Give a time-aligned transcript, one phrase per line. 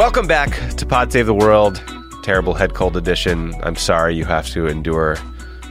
[0.00, 1.84] Welcome back to Pod Save the World,
[2.22, 3.54] terrible head cold edition.
[3.62, 5.16] I'm sorry you have to endure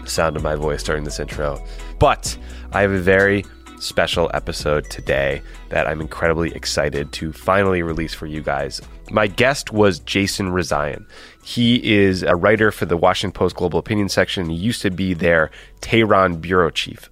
[0.03, 1.59] the sound of my voice during this intro,
[1.97, 2.37] but
[2.71, 3.43] I have a very
[3.79, 8.79] special episode today that I'm incredibly excited to finally release for you guys.
[9.09, 11.07] My guest was Jason Rezaian.
[11.43, 14.51] He is a writer for the Washington Post Global Opinion section.
[14.51, 15.49] He used to be their
[15.81, 17.09] Tehran bureau chief.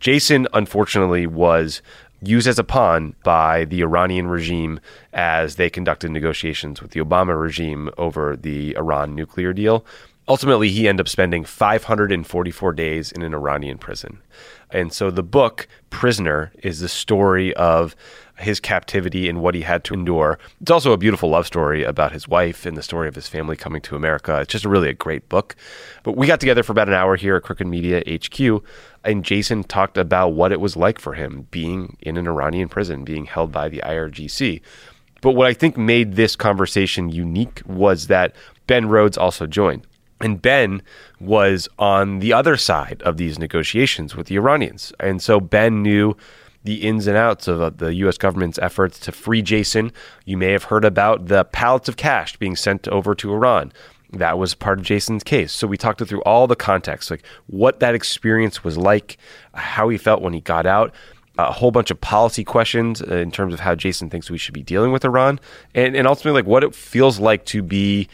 [0.00, 1.82] Jason, unfortunately, was
[2.26, 4.80] used as a pawn by the Iranian regime
[5.12, 9.84] as they conducted negotiations with the Obama regime over the Iran nuclear deal.
[10.26, 14.22] Ultimately, he ended up spending 544 days in an Iranian prison.
[14.70, 17.94] And so the book, Prisoner, is the story of
[18.38, 20.38] his captivity and what he had to endure.
[20.60, 23.54] It's also a beautiful love story about his wife and the story of his family
[23.54, 24.40] coming to America.
[24.40, 25.54] It's just really a great book.
[26.02, 28.64] But we got together for about an hour here at Crooked Media HQ,
[29.04, 33.04] and Jason talked about what it was like for him being in an Iranian prison,
[33.04, 34.60] being held by the IRGC.
[35.20, 38.34] But what I think made this conversation unique was that
[38.66, 39.86] Ben Rhodes also joined.
[40.20, 40.82] And Ben
[41.20, 44.92] was on the other side of these negotiations with the Iranians.
[45.00, 46.16] And so Ben knew
[46.62, 48.16] the ins and outs of uh, the U.S.
[48.16, 49.92] government's efforts to free Jason.
[50.24, 53.72] You may have heard about the pallets of cash being sent over to Iran.
[54.18, 55.52] That was part of Jason's case.
[55.52, 59.16] So we talked through all the context, like what that experience was like,
[59.54, 60.94] how he felt when he got out,
[61.38, 64.54] a whole bunch of policy questions uh, in terms of how Jason thinks we should
[64.54, 65.40] be dealing with Iran,
[65.74, 68.08] and, and ultimately like what it feels like to be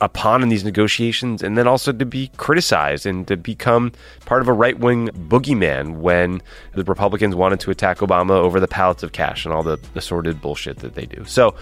[0.00, 3.92] a pawn in these negotiations and then also to be criticized and to become
[4.26, 6.42] part of a right wing boogeyman when
[6.74, 10.40] the Republicans wanted to attack Obama over the pallets of cash and all the assorted
[10.40, 11.24] bullshit that they do.
[11.24, 11.54] So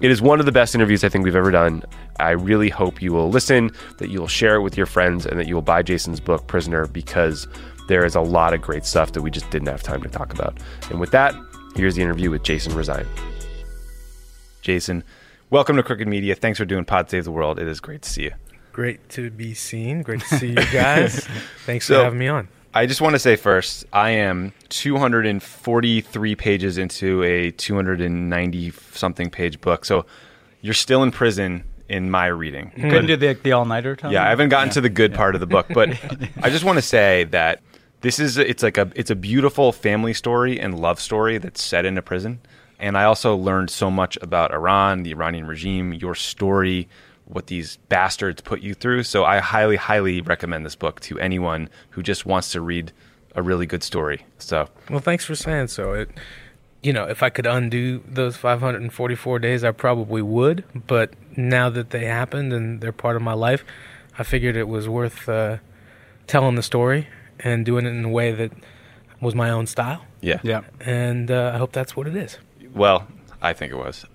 [0.00, 1.82] it is one of the best interviews I think we've ever done.
[2.20, 5.38] I really hope you will listen, that you will share it with your friends, and
[5.38, 7.46] that you will buy Jason's book, Prisoner, because
[7.88, 10.32] there is a lot of great stuff that we just didn't have time to talk
[10.32, 10.58] about.
[10.90, 11.34] And with that,
[11.74, 13.06] here's the interview with Jason Rezaian.
[14.62, 15.02] Jason,
[15.50, 16.34] welcome to Crooked Media.
[16.34, 17.58] Thanks for doing Pod Save the World.
[17.58, 18.32] It is great to see you.
[18.72, 20.02] Great to be seen.
[20.02, 21.26] Great to see you guys.
[21.66, 22.48] Thanks So- for having me on.
[22.74, 29.60] I just want to say first, I am 243 pages into a 290 something page
[29.60, 29.84] book.
[29.84, 30.06] So
[30.60, 32.70] you're still in prison in my reading.
[32.76, 34.12] Couldn't do the, the all nighter time.
[34.12, 35.88] Yeah, I haven't gotten to the good part of the book, but
[36.42, 37.62] I just want to say that
[38.00, 41.84] this is it's like a it's a beautiful family story and love story that's set
[41.84, 42.40] in a prison.
[42.78, 46.88] And I also learned so much about Iran, the Iranian regime, your story,
[47.28, 49.02] what these bastards put you through.
[49.02, 52.92] So I highly, highly recommend this book to anyone who just wants to read
[53.34, 54.24] a really good story.
[54.38, 55.92] So Well, thanks for saying so.
[55.92, 56.10] It,
[56.82, 60.64] you know, if I could undo those 544 days, I probably would.
[60.86, 63.64] But now that they happened and they're part of my life,
[64.18, 65.58] I figured it was worth uh,
[66.26, 67.08] telling the story
[67.40, 68.52] and doing it in a way that
[69.20, 70.04] was my own style.
[70.20, 70.62] yeah, Yeah.
[70.80, 72.38] And uh, I hope that's what it is.
[72.72, 73.06] Well,
[73.42, 74.06] I think it was.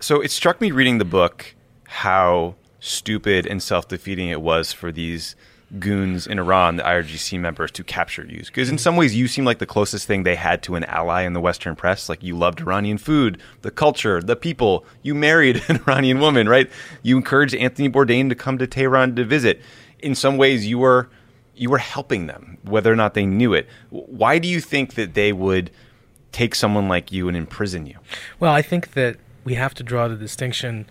[0.00, 1.54] So it struck me reading the book
[1.88, 5.34] how stupid and self defeating it was for these
[5.78, 8.38] goons in Iran, the IRGC members, to capture you.
[8.38, 11.22] Because in some ways, you seem like the closest thing they had to an ally
[11.22, 12.08] in the Western press.
[12.08, 14.84] Like you loved Iranian food, the culture, the people.
[15.02, 16.70] You married an Iranian woman, right?
[17.02, 19.60] You encouraged Anthony Bourdain to come to Tehran to visit.
[19.98, 21.08] In some ways, you were
[21.56, 23.66] you were helping them, whether or not they knew it.
[23.90, 25.72] Why do you think that they would
[26.30, 27.96] take someone like you and imprison you?
[28.38, 30.86] Well, I think that we have to draw the distinction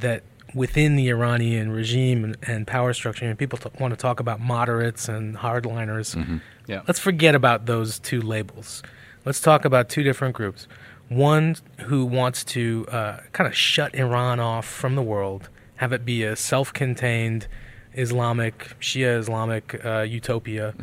[0.00, 0.22] that
[0.54, 4.40] within the Iranian regime and, and power structure, and people t- want to talk about
[4.40, 6.40] moderates and hardliners.
[6.66, 6.82] Yeah.
[6.86, 8.82] Let's forget about those two labels.
[9.24, 10.66] Let's talk about two different groups.
[11.08, 16.04] One who wants to uh, kind of shut Iran off from the world, have it
[16.04, 17.46] be a self contained
[17.94, 20.74] Islamic, Shia Islamic uh, utopia,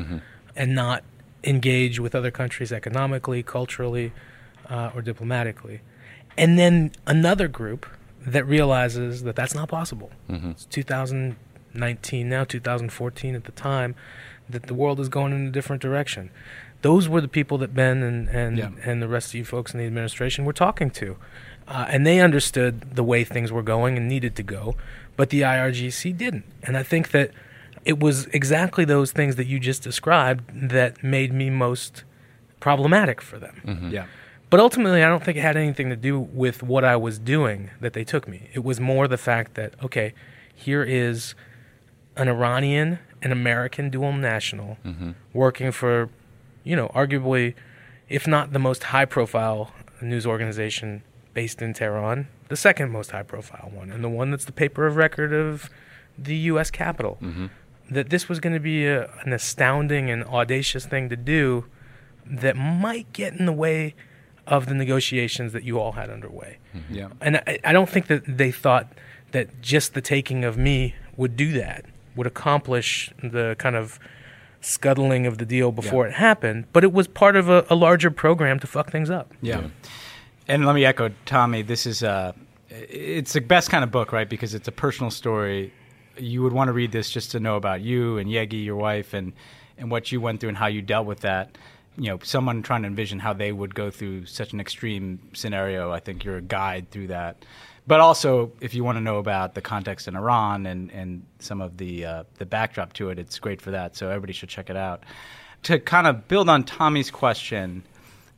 [0.55, 1.03] and not
[1.43, 4.11] engage with other countries economically, culturally,
[4.69, 5.81] uh, or diplomatically.
[6.38, 7.85] And then another group
[8.26, 10.12] that realizes that that's not possible.
[10.30, 13.96] It's 2019 now, 2014 at the time,
[14.50, 16.29] that the world is going in a different direction.
[16.82, 18.70] Those were the people that Ben and and, Yeah.
[18.84, 21.16] and the rest of you folks in the administration were talking to,
[21.68, 24.76] uh, and they understood the way things were going and needed to go,
[25.16, 26.46] but the IRGC didn't.
[26.64, 27.32] And I think that
[27.85, 32.03] it was exactly those things that you just described that made me most
[32.59, 33.90] problematic for them.
[33.91, 34.06] Yeah.
[34.52, 37.70] But ultimately, I don't think it had anything to do with what I was doing
[37.80, 38.50] that they took me.
[38.53, 40.14] It was more the fact that, okay,
[40.53, 41.36] here is
[42.18, 45.12] an Iranian and American dual national mm-hmm.
[45.32, 46.09] working for,
[46.66, 47.56] you know, arguably,
[48.09, 49.72] if not the most high profile
[50.02, 51.02] news organization
[51.34, 54.86] based in Tehran, the second most high profile one, and the one that's the paper
[54.86, 55.70] of record of
[56.18, 56.70] the U.S.
[56.70, 57.18] capital.
[57.22, 57.46] Mm-hmm.
[57.90, 61.68] That this was going to be a, an astounding and audacious thing to do
[62.26, 63.96] that might get in the way
[64.47, 66.58] of the negotiations that you all had underway.
[66.90, 67.09] Yeah.
[67.22, 68.91] And I, I don't think that they thought
[69.32, 71.85] that just the taking of me would do that,
[72.16, 73.99] would accomplish the kind of
[74.61, 76.66] scuttling of the deal before it happened.
[76.73, 79.34] But it was part of a, a larger program to fuck things up.
[79.41, 79.67] Yeah.
[80.47, 81.61] And let me echo Tommy.
[81.61, 82.34] This is uh,
[82.70, 84.28] it's the best kind of book, right?
[84.28, 85.73] Because it's a personal story.
[86.17, 89.14] You would want to read this just to know about you and Yegi, your wife,
[89.14, 89.34] and
[89.78, 91.58] and what you went through and how you dealt with that.
[91.97, 95.91] You know, someone trying to envision how they would go through such an extreme scenario.
[95.91, 97.43] I think you're a guide through that.
[97.88, 101.61] But also, if you want to know about the context in Iran and, and some
[101.61, 103.96] of the uh, the backdrop to it, it's great for that.
[103.96, 105.03] So everybody should check it out.
[105.64, 107.84] To kind of build on Tommy's question,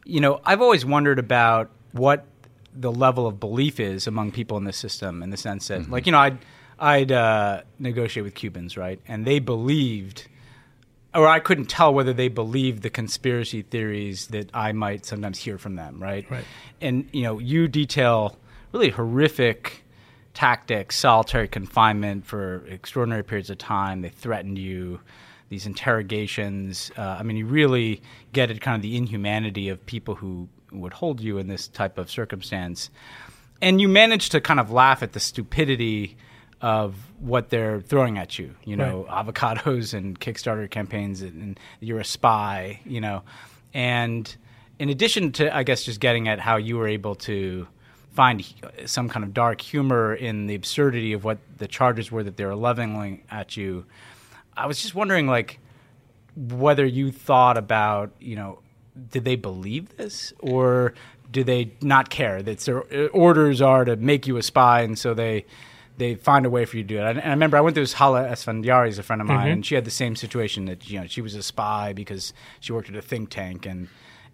[0.05, 2.25] you know, I've always wondered about what
[2.73, 6.05] the level of belief is among people in the system, in the sense that, like,
[6.05, 6.37] you know, I'd
[6.79, 10.27] I'd uh, negotiate with Cubans, right, and they believed,
[11.15, 15.57] or I couldn't tell whether they believed the conspiracy theories that I might sometimes hear
[15.57, 16.29] from them, right?
[16.29, 16.45] Right.
[16.81, 18.37] And you know, you detail
[18.71, 19.83] really horrific
[20.33, 24.01] tactics, solitary confinement for extraordinary periods of time.
[24.01, 24.99] They threatened you.
[25.49, 26.91] These interrogations.
[26.97, 28.01] Uh, I mean, you really
[28.31, 31.99] get at kind of the inhumanity of people who would hold you in this type
[31.99, 32.89] of circumstance.
[33.61, 36.17] And you manage to kind of laugh at the stupidity
[36.63, 38.55] of what they're throwing at you.
[38.63, 42.79] You know, avocados and Kickstarter campaigns, and, and you're a spy.
[42.85, 43.23] You know,
[43.73, 44.35] and
[44.79, 47.67] in addition to, I guess, just getting at how you were able to
[48.11, 48.43] find
[48.85, 52.45] some kind of dark humor in the absurdity of what the charges were that they
[52.45, 53.85] were leveling at you.
[54.55, 55.59] I was just wondering, like,
[56.35, 58.59] whether you thought about, you know,
[59.11, 60.93] did they believe this or
[61.31, 64.97] do they not care that their uh, orders are to make you a spy and
[64.99, 65.45] so they
[65.97, 67.09] they find a way for you to do it.
[67.09, 69.65] And I remember I went through this Hala Esfandiari, is a friend of mine, and
[69.65, 72.89] she had the same situation that you know she was a spy because she worked
[72.89, 73.87] at a think tank, and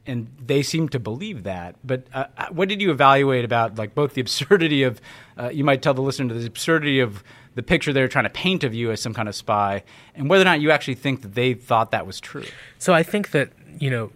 [0.06, 1.76] and they seemed to believe that.
[1.84, 5.02] But uh, uh, what did you evaluate about like both the absurdity of
[5.38, 7.24] uh, you might tell the listener to the absurdity of
[7.56, 9.84] the picture they're trying to paint of you as some kind of spy,
[10.16, 12.46] and whether or not you actually think that they thought that was true.
[12.78, 14.12] So I think that, you know,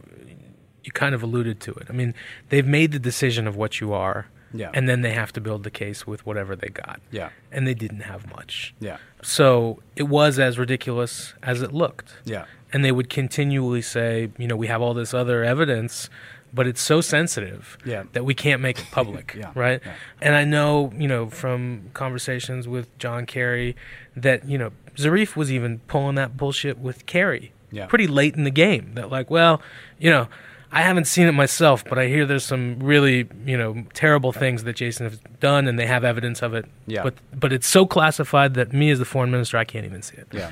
[0.84, 1.88] you kind of alluded to it.
[1.90, 2.14] I mean,
[2.50, 4.28] they've made the decision of what you are.
[4.54, 4.70] Yeah.
[4.74, 7.02] And then they have to build the case with whatever they got.
[7.12, 7.30] Yeah.
[7.52, 8.74] And they didn't have much.
[8.80, 8.98] Yeah.
[9.22, 12.14] So it was as ridiculous as it looked.
[12.26, 12.46] Yeah.
[12.72, 16.10] And they would continually say, you know, we have all this other evidence,
[16.54, 18.04] but it's so sensitive Yeah.
[18.14, 19.34] that we can't make it public.
[19.38, 19.52] Yeah.
[19.56, 19.82] Right.
[19.84, 19.94] Yeah.
[20.22, 23.76] And I know, you know, from conversations with John Kerry
[24.16, 27.88] that, you know, Zarif was even pulling that bullshit with Kerry Yeah.
[27.88, 28.92] pretty late in the game.
[28.94, 29.62] That, like, well,
[29.98, 30.28] you know,
[30.74, 34.64] I haven't seen it myself, but I hear there's some really, you know, terrible things
[34.64, 36.66] that Jason has done, and they have evidence of it.
[36.88, 37.04] Yeah.
[37.04, 40.18] But but it's so classified that me as the foreign minister, I can't even see
[40.18, 40.28] it.
[40.32, 40.52] Yeah.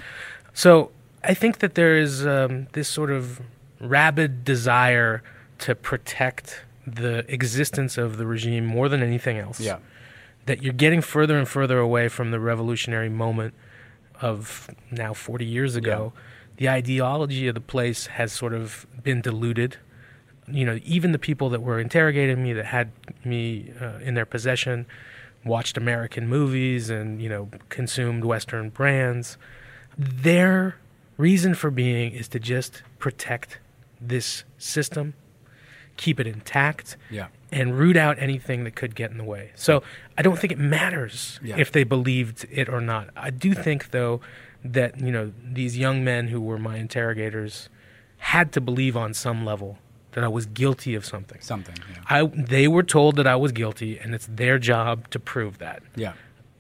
[0.54, 0.92] So
[1.24, 3.42] I think that there is um, this sort of
[3.80, 5.24] rabid desire
[5.60, 9.60] to protect the existence of the regime more than anything else.
[9.60, 9.80] Yeah.
[10.46, 13.54] That you're getting further and further away from the revolutionary moment
[14.22, 16.14] of now 40 years ago.
[16.58, 19.78] The ideology of the place has sort of been diluted.
[20.48, 22.92] You know, even the people that were interrogating me, that had
[23.24, 24.86] me uh, in their possession,
[25.46, 29.38] watched American movies and, you know, consumed Western brands
[29.98, 30.78] their
[31.18, 33.60] reason for being is to just protect
[34.00, 35.14] this system,
[35.98, 37.28] keep it intact, Yeah.
[37.52, 39.52] and root out anything that could get in the way.
[39.56, 39.84] So
[40.18, 41.58] I don't think it matters Yeah.
[41.58, 43.10] if they believed it or not.
[43.16, 44.22] I do think, though,
[44.64, 47.68] that you know these young men who were my interrogators
[48.18, 49.78] had to believe on some level
[50.14, 51.40] that I was guilty of something.
[51.42, 51.76] Something.
[51.90, 51.98] Yeah.
[52.10, 55.82] I they were told that I was guilty, and it's their job to prove that.
[55.96, 56.14] Yeah.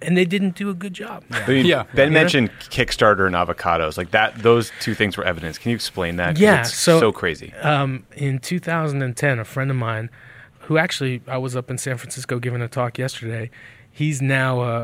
[0.04, 1.24] And they didn't do a good job.
[1.30, 1.84] I mean, Yeah.
[1.94, 2.20] Ben Yeah.
[2.22, 3.98] mentioned Kickstarter and avocados.
[3.98, 5.60] Like that, those two things were evidence.
[5.60, 6.40] Can you explain that?
[6.40, 7.54] Yeah, it's so- so crazy.
[7.62, 10.10] um, in 2010, a friend of mine,
[10.62, 13.52] who actually I was up in San Francisco giving a talk yesterday,
[13.92, 14.82] he's now a,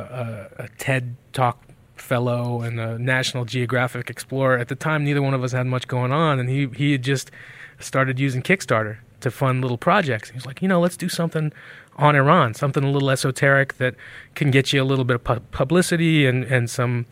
[0.60, 1.64] a, a TED Talk
[1.96, 4.58] fellow and a National Geographic explorer.
[4.60, 7.02] At the time, neither one of us had much going on, and he he had
[7.04, 7.32] just
[7.80, 10.30] started using Kickstarter to fund little projects.
[10.30, 11.52] He's like, you know, let's do something
[11.96, 13.96] on Iran, something a little esoteric that
[14.36, 17.06] can get you a little bit of pu- publicity and and some,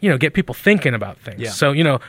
[0.00, 1.40] you know, get people thinking about things.
[1.40, 1.50] Yeah.
[1.50, 2.00] So you know.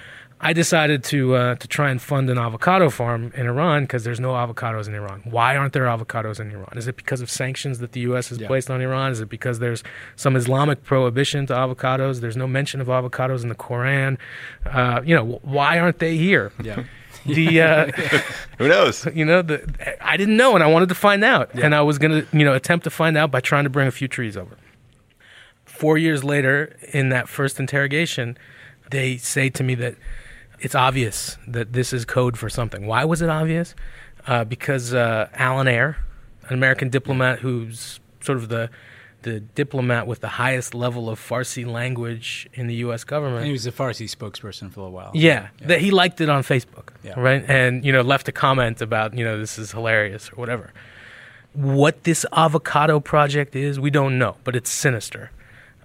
[0.42, 4.22] I decided to uh, to try and fund an avocado farm in Iran because there's
[4.22, 5.20] no avocados in Iran.
[5.26, 6.78] Why aren't there avocados in Iran?
[6.78, 8.30] Is it because of sanctions that the U.S.
[8.30, 8.48] has Yeah.
[8.48, 9.12] placed on Iran?
[9.12, 9.84] Is it because there's
[10.16, 12.22] some Islamic prohibition to avocados?
[12.22, 14.18] There's no mention of avocados in the Quran.
[14.66, 16.54] Uh, you know, why aren't they here?
[16.64, 16.84] Yeah.
[17.26, 17.92] The uh,
[18.58, 19.06] Who knows?
[19.14, 19.62] you know, the
[20.06, 22.54] I didn't know, and I wanted to find out, and I was gonna, you know,
[22.54, 24.58] attempt to find out by trying to bring a few trees over.
[25.66, 28.38] Four years later, in that first interrogation,
[28.92, 29.96] they say to me that
[30.60, 32.86] it's obvious that this is code for something.
[32.88, 33.76] Why was it obvious?
[34.28, 35.98] uh, because uh, Alan Eyre,
[36.48, 38.70] an American diplomat who's sort of the
[39.24, 43.04] the diplomat with the highest level of Farsi language in the U.S.
[43.04, 43.40] government.
[43.40, 45.12] And he was the Farsi spokesperson for a while.
[45.14, 47.20] Yeah, that he liked it on Facebook, Yeah.
[47.20, 47.44] right?
[47.48, 50.72] And you know, left a comment about you know this is hilarious or whatever.
[51.54, 55.32] What this avocado project is, we don't know, but it's sinister.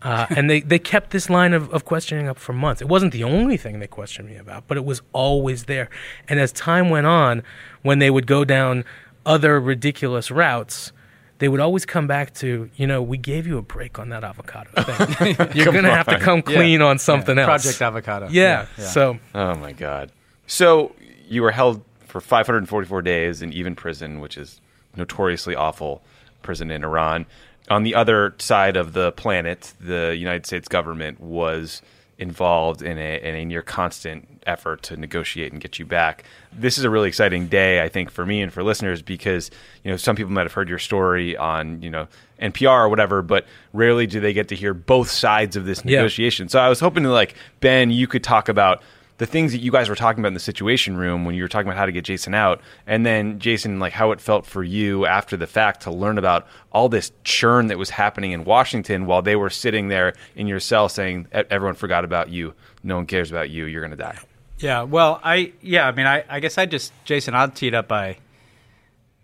[0.03, 2.83] Uh, and they, they kept this line of, of questioning up for months.
[2.83, 5.89] It wasn't the only thing they questioned me about, but it was always there.
[6.29, 7.43] And as time went on,
[7.83, 8.85] when they would go down
[9.25, 10.93] other ridiculous routes,
[11.39, 14.23] they would always come back to, you know, we gave you a break on that
[14.25, 15.37] avocado thing.
[15.55, 16.55] You're going to have to come Yeah.
[16.57, 17.51] clean on something Yeah.
[17.51, 17.63] else.
[17.65, 18.29] Project Avocado.
[18.31, 18.67] Yeah.
[18.79, 18.85] yeah.
[18.85, 20.13] So Oh my god.
[20.47, 20.95] So
[21.29, 24.61] you were held for 544 days in Evin prison, which is
[24.97, 26.03] notoriously awful
[26.43, 27.27] prison in Iran.
[27.71, 31.81] On the other side of the planet, the United States government was
[32.19, 36.25] involved in it and in your constant effort to negotiate and get you back.
[36.53, 39.51] This is a really exciting day, I think, for me and for listeners because
[39.83, 42.07] you know some people might have heard your story on you know
[42.41, 45.97] NPR or whatever, but rarely do they get to hear both sides of this Yeah.
[45.99, 46.49] negotiation.
[46.49, 48.83] So I was hoping to like Ben, you could talk about
[49.19, 51.49] the things that you guys were talking about in the situation room when you were
[51.49, 54.65] talking about how to get Jason out, and then Jason, like how it felt for
[54.65, 59.07] you after the fact to learn about all this churn that was happening in Washington
[59.07, 62.97] while they were sitting there in your cell saying "E- everyone forgot about you, no
[62.97, 64.19] one cares about you, you're going to die.
[64.59, 67.75] Yeah, well, I yeah, I mean, I, I guess I just Jason, I'll tee it
[67.75, 68.19] up by,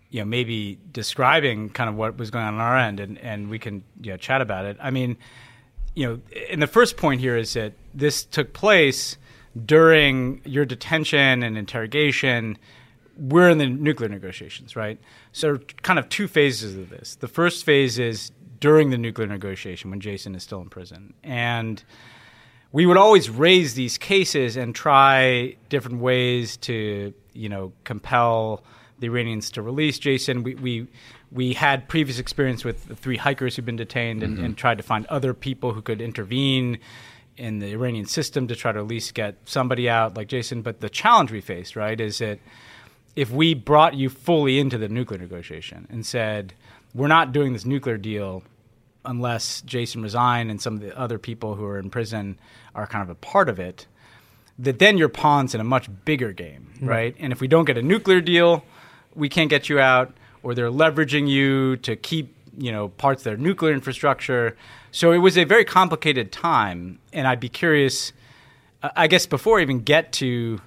[0.09, 3.49] you know, maybe describing kind of what was going on on our end, and and
[3.49, 4.77] we can you know, chat about it.
[4.79, 5.17] I mean,
[5.95, 9.17] you know, and the first point here is that this took place
[9.65, 12.57] during your detention and interrogation.
[13.17, 14.99] We're in the nuclear negotiations, right?
[15.31, 17.15] So, kind of two phases of this.
[17.15, 21.83] The first phase is during the nuclear negotiation when Jason is still in prison, and
[22.71, 28.63] we would always raise these cases and try different ways to, you know, compel
[28.99, 30.43] the Iranians to release Jason.
[30.43, 30.87] We we,
[31.31, 34.53] we had previous experience with the three hikers who've been detained and, and mm-hmm.
[34.55, 36.79] tried to find other people who could intervene
[37.37, 40.61] in the Iranian system to try to at least get somebody out like Jason.
[40.61, 42.39] But the challenge we faced, right, is that
[43.15, 46.53] if we brought you fully into the nuclear negotiation and said,
[46.93, 48.43] we're not doing this nuclear deal
[49.05, 52.37] unless Jason Rezaian and some of the other people who are in prison
[52.75, 53.87] are kind of a part of it,
[54.59, 56.87] that then you're pawns in a much bigger game, mm-hmm.
[56.87, 57.15] right?
[57.19, 58.63] And if we don't get a nuclear deal,
[59.15, 63.23] we can't get you out, or they're leveraging you to keep you know parts of
[63.25, 64.55] their nuclear infrastructure.
[64.91, 68.13] So it was a very complicated time, and I'd be curious.
[68.83, 70.59] I I guess before I even get to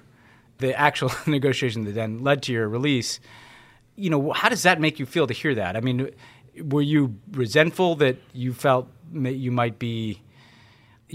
[0.57, 3.19] the actual negotiation that then led to your release,
[3.95, 5.75] you know, how does that make you feel to hear that?
[5.75, 6.09] I mean,
[6.61, 10.21] were you resentful that you felt ma- you might be,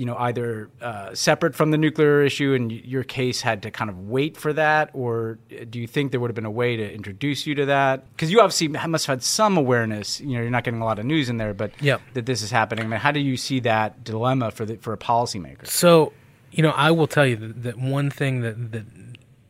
[0.00, 3.70] you know, either uh, separate from the nuclear issue and y- your case had to
[3.70, 5.38] kind of wait for that, or
[5.68, 8.10] do you think there would have been a way to introduce you to that?
[8.12, 10.18] Because you obviously must have had some awareness.
[10.20, 12.00] You know, you're not getting a lot of news in there, but Yep.
[12.14, 12.86] that this is happening.
[12.86, 15.66] I mean, how do you see that dilemma for the, for a policymaker?
[15.66, 16.14] So,
[16.50, 18.84] you know, I will tell you that, that one thing that, that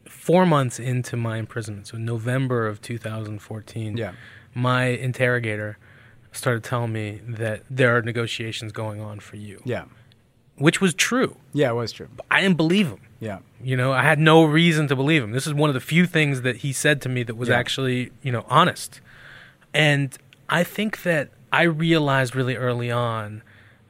[0.07, 4.13] four months into my imprisonment, so November of 2014, Yeah.
[4.53, 5.79] my interrogator
[6.33, 9.85] started telling me that there are negotiations going on for you, Yeah,
[10.61, 11.37] which was true.
[11.53, 12.09] yeah, it was true.
[12.31, 13.01] I didn't believe him.
[13.19, 15.33] Yeah, You know, I had no reason to believe him.
[15.33, 17.59] This is one of the few things that he said to me that was Yeah.
[17.59, 19.01] actually, you know, honest.
[19.75, 20.17] And
[20.49, 23.43] I think that I realized really early on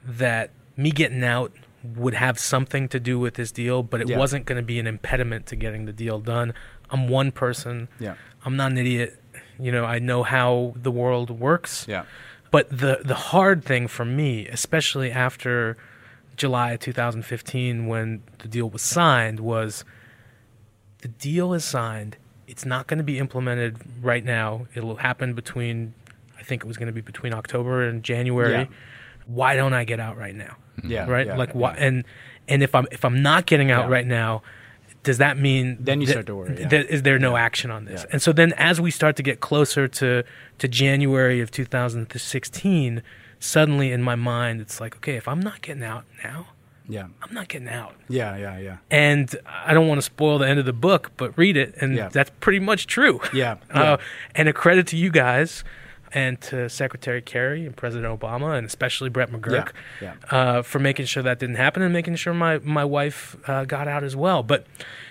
[0.04, 1.52] that me getting out
[1.84, 4.18] would have something to do with this deal, but it Yeah.
[4.18, 6.52] wasn't going to be an impediment to getting the deal done.
[6.90, 7.88] I'm one person.
[8.00, 8.14] Yeah.
[8.44, 9.22] I'm not an idiot.
[9.60, 11.86] You know, I know how the world works.
[11.88, 12.02] yeah,
[12.50, 15.76] But the the hard thing for me, especially after
[16.40, 19.84] July 2015 when the deal was signed was
[21.02, 22.16] the deal is signed.
[22.46, 24.66] It's not going to be implemented right now.
[24.74, 25.92] It'll happen between
[26.38, 28.52] I think it was going to be between October and January.
[28.52, 28.64] Yeah.
[29.26, 30.56] Why don't I get out right now?
[30.78, 30.90] Mm-hmm.
[30.90, 31.06] yeah.
[31.06, 31.26] right?
[31.26, 31.56] yeah, like yeah.
[31.56, 32.04] why and
[32.48, 33.92] and if I'm if I'm not getting out Yeah.
[33.96, 34.42] right now,
[35.02, 36.68] does that mean Then you that- start to worry, yeah.
[36.68, 38.00] that- is there no action on this?
[38.04, 38.12] Yeah.
[38.12, 40.24] And so then as we start to get closer to
[40.56, 43.02] to January of 2016,
[43.40, 46.46] suddenly in my mind it's like, okay, if I'm not getting out now,
[46.88, 47.94] Yeah, I'm not getting out.
[48.08, 48.76] yeah, yeah, yeah.
[48.90, 51.94] And I don't want to spoil the end of the book, but read it, and
[51.96, 52.08] Yeah.
[52.08, 53.20] that's pretty much true.
[53.32, 53.96] Yeah, Uh,
[54.34, 55.64] and a credit to you guys
[56.12, 59.70] and to Secretary Kerry and President Obama, and especially Brett McGurk
[60.02, 63.64] Yeah, Uh, for making sure that didn't happen and making sure my, my wife uh,
[63.64, 64.42] got out as well.
[64.42, 64.66] But,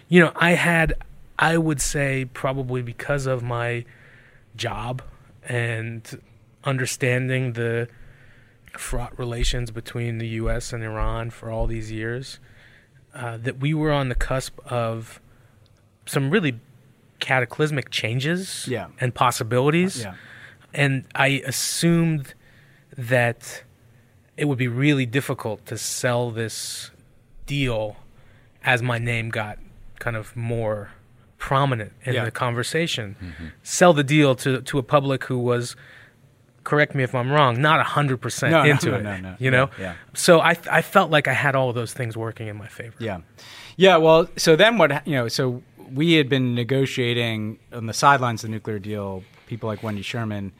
[0.10, 0.94] you know, I had,
[1.40, 3.86] I would say, probably because of my
[4.58, 5.02] job
[5.48, 6.22] and
[6.66, 7.88] understanding the
[8.80, 10.74] fraught relations between the U.S.
[10.74, 12.40] and Iran for all these years,
[13.14, 15.20] uh, that we were on the cusp of
[16.06, 16.60] some really
[17.20, 18.88] cataclysmic changes Yeah.
[19.00, 20.02] and possibilities.
[20.02, 20.16] Yeah.
[20.74, 22.34] And I assumed
[22.98, 23.64] that
[24.38, 26.92] it would be really difficult to sell this
[27.46, 27.98] deal
[28.64, 29.58] as my name got
[30.00, 30.92] kind of more
[31.38, 32.26] prominent in Yeah.
[32.26, 33.16] the conversation.
[33.64, 35.76] Sell the deal to, to a public who was,
[36.64, 39.04] correct me if I'm wrong, not 100% No, into no, it.
[39.04, 39.36] no, no.
[39.40, 39.70] You know?
[39.78, 39.94] Yeah, yeah.
[40.14, 42.96] So I, I felt like I had all of those things working in my favor.
[43.00, 43.22] Yeah,
[43.78, 43.98] yeah.
[43.98, 45.06] Well, so then what?
[45.08, 45.62] You know, so
[45.94, 49.24] we had been negotiating on the sidelines of the nuclear deal.
[49.48, 50.52] People like Wendy Sherman,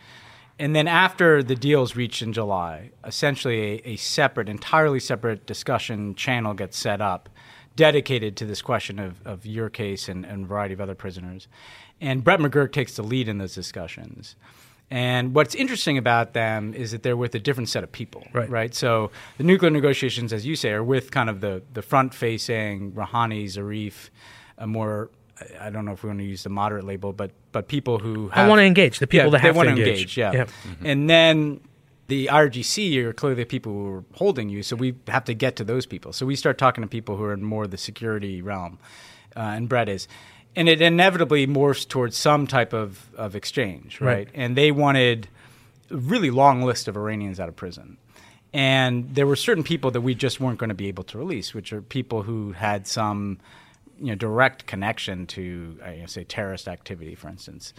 [0.58, 6.16] and then after the deal's reached in July, essentially a, a separate, entirely separate discussion
[6.16, 7.30] channel gets set up,
[7.76, 11.48] dedicated to this question of, of your case and, and a variety of other prisoners.
[12.02, 14.36] And Brett McGurk takes the lead in those discussions.
[14.92, 18.50] And what's interesting about them is that they're with a different set of people, Right.
[18.50, 18.74] right?
[18.74, 22.94] So the nuclear negotiations, as you say, are with kind of the, the front facing
[22.94, 24.10] Rouhani, Zarif,
[24.58, 25.12] a more,
[25.62, 28.30] I- don't know if we want to use the moderate label, but, but people who
[28.30, 28.46] have.
[28.46, 30.18] I want to engage the people yeah, that have they want to engage.
[30.18, 30.18] engage.
[30.18, 30.48] Yeah.
[30.84, 31.62] And then
[32.08, 35.56] the IRGC are clearly the people who are holding you, so we have to get
[35.58, 36.14] to those people.
[36.14, 38.80] So we start talking to people who are in more the security realm,
[39.36, 40.08] uh, and Brett is.
[40.56, 44.08] And it inevitably morphs towards some type of, of exchange, right?
[44.08, 44.30] Right.
[44.34, 45.28] And they wanted
[45.92, 47.98] a really long list of Iranians out of prison.
[48.52, 51.54] And there were certain people that we just weren't going to be able to release,
[51.54, 53.38] which are people who had some
[54.00, 57.74] you know, direct connection to, I guess, say, terrorist activity, for instance.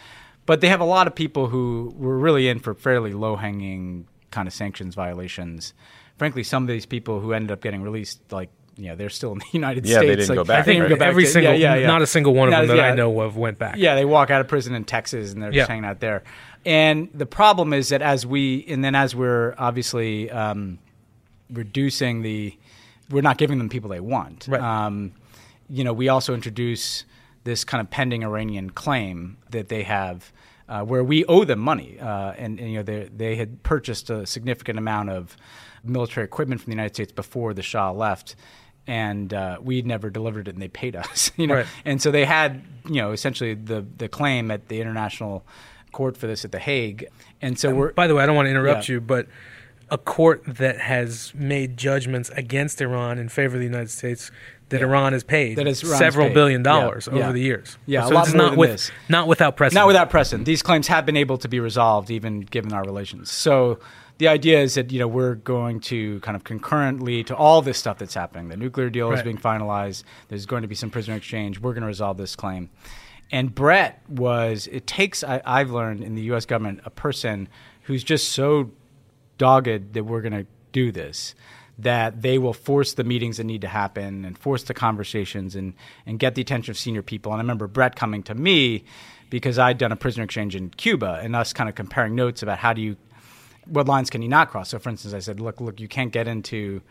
[0.47, 4.07] But they have a lot of people who were really in for fairly low hanging
[4.31, 5.75] kind of sanctions violations.
[6.19, 9.33] Frankly, some of these people who ended up getting released, like, you know, they're still
[9.33, 10.17] in the United Yeah, they States.
[10.29, 10.89] didn't like, go back, I think right?
[10.89, 11.87] go back every to- single, yeah, yeah, yeah.
[11.87, 12.93] not a single one of Not- them that yeah.
[12.93, 13.77] I know of went back.
[13.77, 15.61] Yeah, they walk out of prison in Texas and they're Yeah.
[15.63, 16.23] just hanging out there.
[16.65, 20.79] And the problem is that as we, and then as we're obviously um,
[21.51, 22.57] reducing the,
[23.11, 24.47] we're not giving them people they want.
[24.49, 24.61] Right.
[24.61, 25.13] Um,
[25.69, 27.05] you know, we also introduce
[27.45, 30.33] this kind of pending Iranian claim that they have.
[30.69, 34.09] Uh, where we owe them money, uh, and, and you know they they had purchased
[34.09, 35.37] a significant amount of
[35.83, 38.37] military equipment from the United States before the Shah left,
[38.91, 41.55] and uh, we'd never delivered it, and they paid us, you know.
[41.55, 41.67] Right.
[41.85, 45.45] And so they had, you know, essentially the the claim at the international
[45.93, 47.07] court for this at the Hague,
[47.41, 48.95] and so we're By the way, I don't want to interrupt Yeah.
[48.95, 49.27] you, but
[49.91, 54.31] a court that has made judgments against Iran in favor of the United States
[54.71, 56.35] that Iran has paid That is- Iran's several paid.
[56.35, 57.19] billion dollars yeah.
[57.19, 57.77] over the years.
[57.87, 58.91] Yeah, a lot it's more not than with this.
[59.09, 59.81] not without precedent.
[59.81, 60.47] Not without precedent.
[60.47, 63.31] These claims have been able to be resolved, even given our relations.
[63.31, 63.79] So
[64.19, 67.79] the idea is that you know we're going to kind of concurrently to all this
[67.79, 68.49] stuff that's happening.
[68.49, 70.05] The nuclear deal is being finalized.
[70.29, 71.61] There's going to be some prisoner exchange.
[71.61, 72.71] We're going to resolve this claim.
[73.33, 74.69] And Brett was.
[74.73, 76.47] It takes I, I've learned in the U.S.
[76.47, 77.49] government a person
[77.85, 78.71] who's just so
[79.39, 81.35] dogged that we're going to do this
[81.83, 85.75] that they will force the meetings that need to happen and force the conversations and,
[86.07, 87.33] and get the attention of senior people.
[87.33, 88.85] And I remember Brett coming to me
[89.31, 92.59] because I'd done a prisoner exchange in Cuba and us kind of comparing notes about
[92.59, 92.97] how do you,
[93.67, 94.71] what lines can you not cross?
[94.71, 96.83] So, for instance, I said, look, look, you can't get into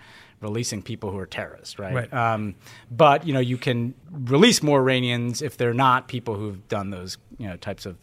[0.42, 1.94] releasing people who are terrorists, right?
[1.94, 2.14] Right.
[2.14, 2.56] Um,
[2.90, 7.18] but you know, you can release more Iranians if they're not people who've done those
[7.38, 7.98] you know types of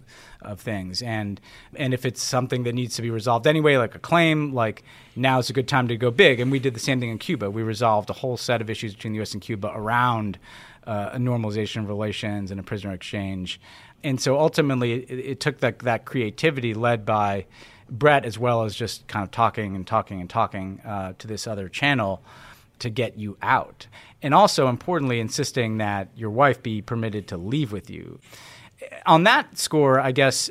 [0.47, 1.41] of things, and
[1.75, 4.83] and if it's something that needs to be resolved anyway, like a claim, like
[5.15, 6.41] now is a good time to go big.
[6.41, 7.51] And we did the same thing in Cuba.
[7.51, 9.33] We resolved a whole set of issues between the U.S.
[9.35, 10.39] and Cuba around
[10.87, 13.61] uh, a normalization of relations and a prisoner exchange.
[14.05, 17.47] And so ultimately, it, it took that that creativity led by
[17.91, 21.47] Brett, as well as just kind of talking and talking and talking uh, to this
[21.47, 22.23] other channel
[22.79, 23.87] to get you out.
[24.23, 28.19] And also, importantly, insisting that your wife be permitted to leave with you.
[29.07, 30.51] On that score, I guess,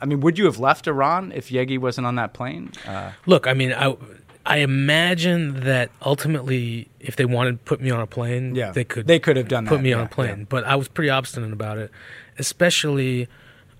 [0.00, 2.72] I mean, would you have left Iran if Yegi wasn't on that plane?
[2.86, 3.96] Uh, Look, I mean, I
[4.44, 8.84] I imagine that ultimately, if they wanted to put me on a plane, Yeah, they
[8.84, 10.38] could they could have done put that, me on a plane.
[10.40, 10.44] yeah.
[10.48, 11.90] But I was pretty obstinate about it,
[12.38, 13.28] especially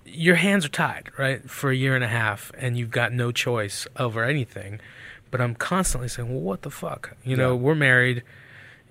[0.05, 3.31] your hands are tied, right, for a year and a half, and you've got no
[3.31, 4.79] choice over anything.
[5.29, 7.15] But I'm constantly saying, well, what the fuck?
[7.23, 8.23] You know, we're married.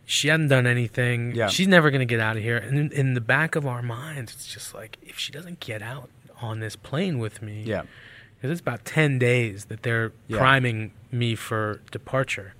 [0.08, 1.34] She hadn't done anything.
[1.34, 1.48] Yeah.
[1.48, 2.56] She's never going to get out of here.
[2.56, 5.82] And in, in the back of our minds, it's just like, if she doesn't get
[5.82, 6.08] out
[6.40, 7.82] on this plane with me, yeah.
[8.36, 10.38] because it's about 10 days that they're Yeah.
[10.38, 12.54] priming me for departure.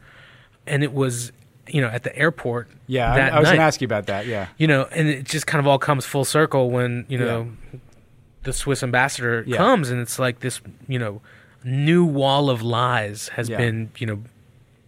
[0.67, 1.31] And it was,
[1.69, 2.69] you know, at the airport.
[2.89, 4.27] Yeah, I, I was going to ask you about that.
[4.27, 4.49] Yeah.
[4.59, 7.53] You know, and it just kind of all comes full circle when, you know,
[8.43, 9.59] the Swiss ambassador Yeah.
[9.59, 11.21] comes and it's like this, you know,
[11.63, 13.59] new wall of lies has Yeah.
[13.59, 14.23] been, you know,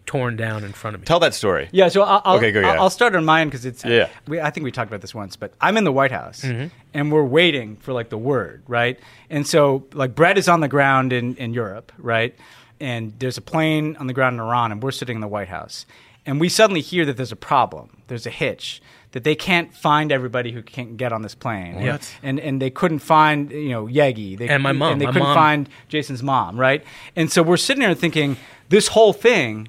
[0.08, 1.04] torn down in front of me.
[1.06, 1.68] Tell that story.
[1.70, 2.80] Yeah, so I'll, I'll, Okay, go, I'll, yeah.
[2.80, 3.84] I'll start on mine because it's.
[3.84, 4.08] Yeah.
[4.26, 6.68] We, I think we talked about this once, but I'm in the White House Mm-hmm.
[6.94, 8.98] and we're waiting for like the word, right?
[9.30, 12.34] And so like Brett is on the ground in in Europe, right?
[12.80, 15.48] And there's a plane on the ground in Iran, and we're sitting in the White
[15.48, 15.86] House.
[16.26, 20.12] and we suddenly hear that there's a problem, there's a hitch, that they can't find
[20.12, 21.74] everybody who can get on this plane.
[21.86, 22.02] What?
[22.22, 24.36] And and they couldn't find you know Yegi.
[24.38, 24.92] They, And my mom.
[24.92, 26.82] And they My couldn't mom- find Jason's mom, right?
[27.16, 28.36] And so we're sitting there thinking
[28.68, 29.68] this whole thing,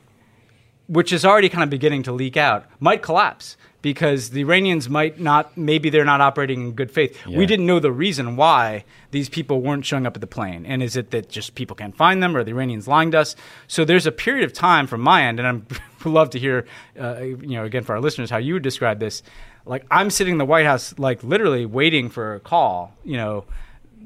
[0.90, 5.20] which is already kind of beginning to leak out, might collapse because the Iranians might
[5.20, 5.56] not.
[5.58, 7.18] Maybe they're not operating in good faith.
[7.26, 7.38] Yeah.
[7.38, 10.66] We didn't know the reason why these people weren't showing up at the plane.
[10.66, 13.36] And is it that just people can't find them, or the Iranians lying to us?
[13.68, 15.68] So there's a period of time from my end, and I'm
[16.04, 16.66] would love to hear,
[17.00, 19.22] uh, you know, again for our listeners, how you would describe this.
[19.66, 23.46] Like I'm sitting in the White House, like literally waiting for a call, you know,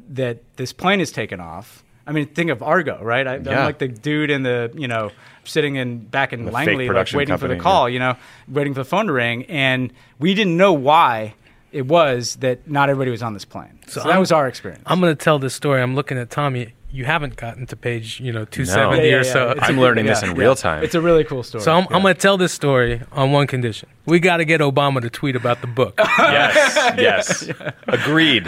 [0.10, 1.84] that this plane is taken off.
[2.06, 3.26] I mean, think of Argo, right?
[3.26, 3.60] I, Yeah.
[3.60, 5.12] I'm like the dude in the, you know,
[5.46, 8.16] sitting in back in The Langley, like waiting for the company, call, you know,
[8.48, 11.36] waiting for the phone to ring, and we didn't know why
[11.74, 13.80] it was that not everybody was on this plane.
[13.88, 14.84] So, that was our experience.
[14.86, 15.82] I'm going to tell this story.
[15.82, 16.74] I'm looking at Tommy.
[16.92, 19.50] You haven't gotten to page, you know, 270 Yeah, yeah, or so.
[19.50, 20.84] It's I'm a- learning this in real time.
[20.84, 21.64] It's a really cool story.
[21.64, 21.96] So I'm, Yeah.
[21.96, 23.90] I'm going to tell this story on one condition.
[24.06, 25.96] We got to get Obama to tweet about the book.
[26.20, 27.50] yes, yes.
[27.88, 28.48] Agreed.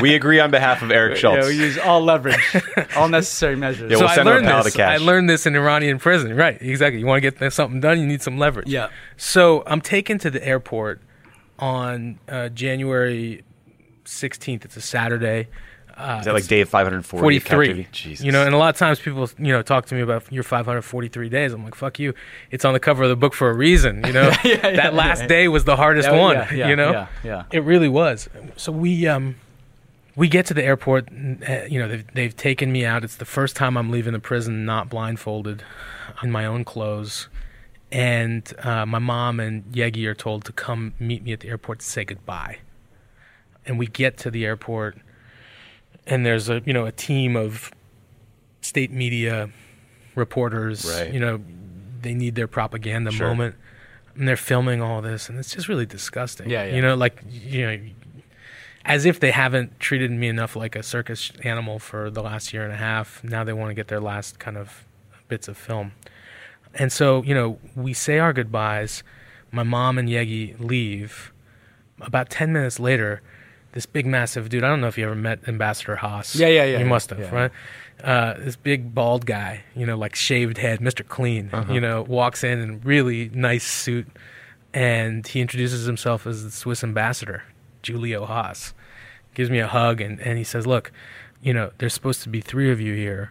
[0.00, 1.42] We agree on behalf of Eric Schultz.
[1.42, 2.38] Yeah, we use all leverage,
[2.96, 3.90] all necessary measures.
[3.90, 4.74] Yeah, so we'll I send him a learned pallet this.
[4.74, 5.00] of cash.
[5.00, 6.36] I learned this in Iranian prison.
[6.36, 7.00] Right, exactly.
[7.00, 8.68] You want to get something done, you need some leverage.
[8.68, 8.90] Yeah.
[9.16, 11.00] So I'm taken to the airport
[11.62, 13.44] on uh, January
[14.04, 14.64] 16th.
[14.64, 15.46] It's a Saturday.
[15.96, 17.86] Uh, Is that like day 540 of 43.
[17.92, 18.24] Jesus.
[18.24, 20.42] You know, and a lot of times people, you know, talk to me about your
[20.42, 21.52] 543 days.
[21.52, 22.14] I'm like, fuck you.
[22.50, 24.02] It's on the cover of the book for a reason.
[24.06, 25.26] You know, Yeah, yeah, that last yeah.
[25.28, 26.34] day was the hardest Yeah, one.
[26.36, 27.44] yeah, yeah, you know, yeah, yeah.
[27.52, 28.28] it really was.
[28.56, 29.36] So we, um,
[30.16, 31.10] we get to the airport.
[31.10, 33.04] and, uh, You know, they've, they've taken me out.
[33.04, 35.62] It's the first time I'm leaving the prison not blindfolded,
[36.22, 37.28] in my own clothes.
[37.92, 41.80] And uh, my mom and Yegi are told to come meet me at the airport
[41.80, 42.58] to say goodbye.
[43.66, 44.96] And we get to the airport,
[46.06, 47.70] and there's a you know a team of
[48.62, 49.50] state media
[50.14, 50.84] reporters.
[50.90, 51.12] Right.
[51.12, 51.40] You know,
[52.00, 53.28] they need their propaganda Sure.
[53.28, 53.56] moment,
[54.16, 56.48] and they're filming all this, and it's just really disgusting.
[56.48, 56.74] Yeah, yeah.
[56.74, 57.78] You know, like you know,
[58.86, 62.64] as if they haven't treated me enough like a circus animal for the last year
[62.64, 63.22] and a half.
[63.22, 64.84] Now they want to get their last kind of
[65.28, 65.92] bits of film.
[66.74, 69.02] And so, you know, we say our goodbyes.
[69.50, 71.32] My mom and Yegi leave.
[72.00, 73.20] About 10 minutes later,
[73.72, 76.34] this big, massive dude, I don't know if you ever met Ambassador Haas.
[76.34, 77.30] Yeah, yeah, yeah, You yeah, must have, yeah.
[77.34, 77.50] right?
[78.02, 81.06] Uh, this big, bald guy, you know, like shaved head, Mr.
[81.06, 81.72] Clean, Uh-huh.
[81.72, 84.08] you know, walks in in really nice suit
[84.74, 87.44] and he introduces himself as the Swiss ambassador,
[87.82, 88.72] Giulio Haas.
[89.34, 90.90] Gives me a hug and, and he says, Look,
[91.42, 93.30] you know, there's supposed to be three of you here,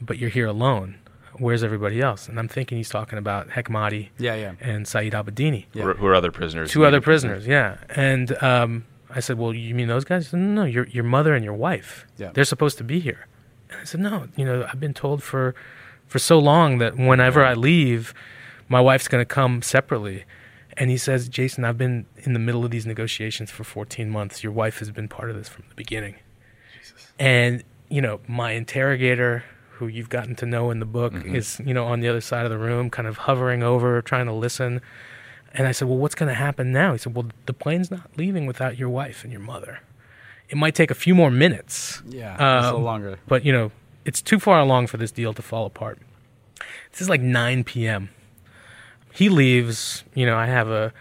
[0.00, 0.96] but you're here alone.
[1.40, 2.28] Where's everybody else?
[2.28, 4.52] And I'm thinking he's talking about Hekmati Yeah, yeah.
[4.60, 5.66] and Saeed Abedini.
[5.72, 5.82] Yeah.
[5.82, 6.70] Who are- who are other prisoners?
[6.70, 7.78] Two other prisoners, yeah.
[7.88, 10.28] And um, I said, Well, you mean those guys?
[10.28, 12.06] Said, no, no, your, your mother and your wife.
[12.18, 12.30] Yeah.
[12.32, 13.26] They're supposed to be here.
[13.70, 15.54] And I said, No, you know, I've been told for,
[16.06, 18.12] for so long that whenever I leave,
[18.68, 20.24] my wife's going to come separately.
[20.76, 24.42] And he says, Jason, I've been in the middle of these negotiations for 14 months.
[24.44, 26.16] Your wife has been part of this from the beginning.
[26.78, 27.08] Jesus.
[27.18, 29.44] And, you know, my interrogator,
[29.80, 32.44] who you've gotten to know in the book, is, you know, on the other side
[32.44, 34.80] of the room, kind of hovering over, trying to listen.
[35.52, 36.92] And I said, Well, what's going to happen now?
[36.92, 39.80] He said, Well, the plane's not leaving without your wife and your mother.
[40.48, 42.02] It might take a few more minutes.
[42.08, 43.18] Yeah, it's a little Um, longer.
[43.26, 43.72] But, you know,
[44.04, 45.98] it's too far along for this deal to fall apart.
[46.92, 48.10] This is like 9 p.m.
[49.12, 50.04] He leaves.
[50.14, 50.92] You know, I have a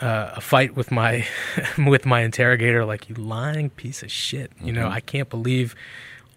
[0.00, 1.26] uh, a fight with my
[1.86, 2.84] with my interrogator.
[2.84, 4.50] Like, you lying piece of shit.
[4.60, 5.74] You know, I can't believe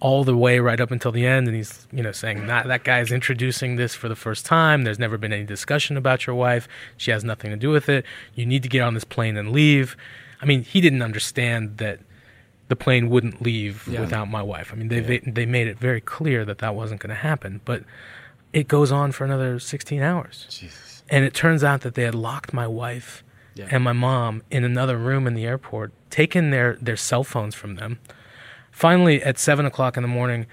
[0.02, 2.84] all the way right up until the end, and he's you know saying that that
[2.84, 4.84] guy's introducing this for the first time.
[4.84, 6.68] There's never been any discussion about your wife.
[6.98, 8.06] She has nothing to do with it.
[8.36, 9.98] You need to get on this plane and leave.
[10.42, 12.00] I mean, he didn't understand that
[12.70, 14.00] the plane wouldn't leave Yeah.
[14.02, 14.72] without my wife.
[14.72, 17.60] I mean, they, they they made it very clear that that wasn't going to happen.
[17.66, 17.84] But
[18.54, 21.04] it goes on for another 16 hours, Jesus.
[21.10, 23.24] and it turns out that they had locked my wife
[23.56, 23.68] Yeah.
[23.70, 27.76] and my mom in another room in the airport, taken their their cell phones from
[27.76, 28.00] them.
[28.84, 30.46] Finally, at seven o'clock in the morning,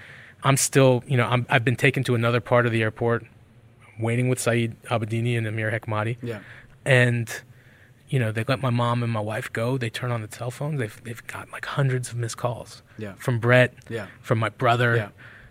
[0.43, 3.25] I'm still, you know, I'm, I've been taken to another part of the airport,
[3.97, 6.39] waiting with Saeed Abedini and Amir Hekmati Yeah.
[6.85, 7.31] and
[8.09, 10.51] you know they let my mom and my wife go they turn on the cell
[10.51, 13.13] phones they've, they've got like hundreds of missed calls Yeah.
[13.17, 14.07] from brett Yeah.
[14.21, 15.05] from my brother Yeah.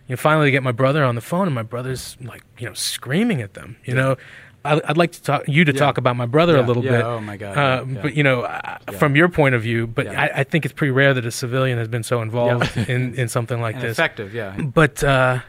[0.07, 2.73] you know finally get my brother on the phone and my brother's like you know
[2.73, 4.15] screaming at them you know
[4.65, 5.79] I, i'd like to talk you to Yeah.
[5.79, 8.23] talk about my brother Yeah, a little yeah, bit oh my God, uh, but you
[8.23, 10.07] know uh, from your point of view but.
[10.07, 13.27] I, I think it's pretty rare that a civilian has been so involved in, in
[13.27, 14.59] something like And this effective, yeah.
[14.61, 15.39] but uh,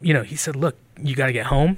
[0.00, 1.76] you know, he said, "Look, you got to get home,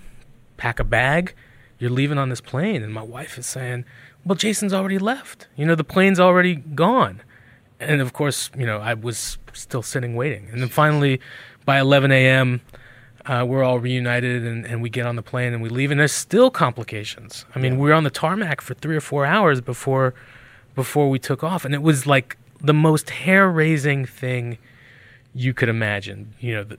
[0.56, 1.34] pack a bag.
[1.80, 3.84] You're leaving on this plane." And my wife is saying,
[4.24, 5.48] "Well, Jason's already left.
[5.56, 7.20] You know, the plane's already gone."
[7.80, 10.48] And of course, you know, I was still sitting waiting.
[10.52, 11.20] And then finally,
[11.64, 12.60] by 11 a.m.,
[13.26, 16.00] uh, we're all reunited and, and we get on the plane and we leave, and
[16.00, 17.44] there's still complications.
[17.54, 20.14] I mean, we were on the tarmac for three or four hours before
[20.74, 24.58] before we took off, and it was like the most hair raising thing
[25.34, 26.34] you could imagine.
[26.40, 26.78] You know, the,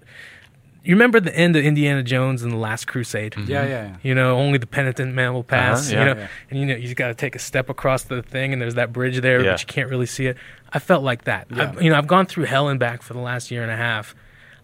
[0.83, 3.35] you remember the end of Indiana Jones and the Last Crusade?
[3.37, 3.95] Yeah, yeah, yeah.
[4.03, 5.91] You know, only the penitent man will pass.
[5.91, 6.07] Uh-huh, yeah.
[6.09, 6.27] you know, Yeah.
[6.49, 8.91] and you know you got to take a step across the thing, and there's that
[8.91, 9.51] bridge there, Yeah.
[9.51, 10.37] but you can't really see it.
[10.73, 11.47] I felt like that.
[11.55, 11.73] Yeah.
[11.77, 13.77] I, you know, I've gone through hell and back for the last year and a
[13.77, 14.13] half.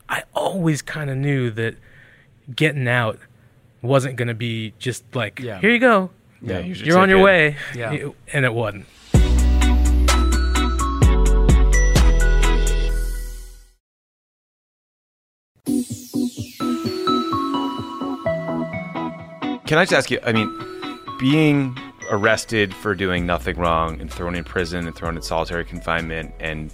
[0.10, 1.76] I always kind of knew that
[2.56, 3.20] getting out
[3.82, 5.60] wasn't going to be just like, Yeah.
[5.60, 6.10] here you go,
[6.42, 7.24] Yeah, you you're on your it.
[7.24, 8.10] way, Yeah.
[8.34, 8.86] And it wasn't.
[19.66, 20.20] Can I just ask you?
[20.26, 20.52] I mean,
[21.20, 21.78] being
[22.10, 26.74] arrested for doing nothing wrong and thrown in prison and thrown in solitary confinement and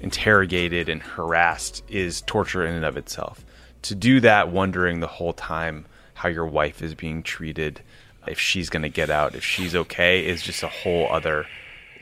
[0.00, 3.44] interrogated and harassed is torture in and of itself.
[3.82, 7.82] To do that, wondering the whole time how your wife is being treated,
[8.26, 11.46] if she's going to get out, if she's okay, is just a whole other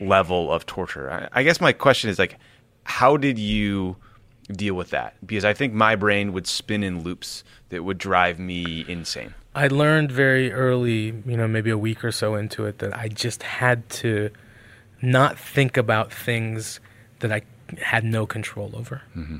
[0.01, 1.09] level of torture.
[1.09, 2.37] I, I guess my question is like,
[2.83, 3.95] how did you
[4.51, 5.15] deal with that?
[5.25, 9.33] Because I think my brain would spin in loops that would drive me insane.
[9.55, 13.07] I learned very early, you know, maybe a week or so into it, that I
[13.07, 14.31] just had to
[15.01, 16.79] not think about things
[17.19, 17.41] that I
[17.77, 19.03] had no control over.
[19.15, 19.37] Mm-hmm.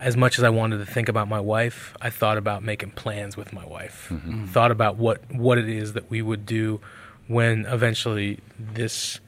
[0.00, 3.36] As much as I wanted to think about my wife, I thought about making plans
[3.36, 4.08] with my wife.
[4.10, 4.30] Mm-hmm.
[4.30, 4.46] Mm-hmm.
[4.46, 6.80] Thought about what what it is that we would do
[7.26, 9.20] when eventually this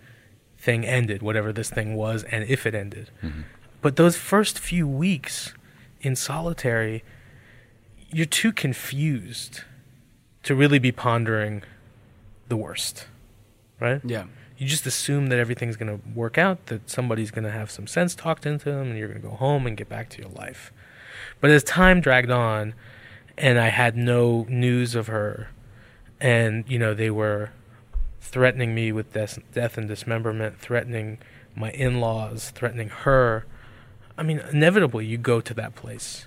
[0.59, 3.11] thing ended, whatever this thing was, and if it ended.
[3.81, 5.55] But those first few weeks
[6.01, 7.05] in solitary,
[8.11, 9.63] you're too confused
[10.43, 11.63] to really be pondering
[12.49, 13.07] the worst,
[13.81, 14.01] right?
[14.05, 14.25] Yeah.
[14.59, 17.87] You just assume that everything's going to work out, that somebody's going to have some
[17.87, 20.31] sense talked into them, and you're going to go home and get back to your
[20.31, 20.73] life.
[21.40, 22.75] But as time dragged on,
[23.37, 25.51] and I had no news of her,
[26.21, 27.51] and you know they were
[28.21, 31.19] threatening me with death, death and dismemberment, threatening
[31.55, 33.45] my in-laws, threatening her.
[34.19, 36.27] I mean, inevitably you go to that place,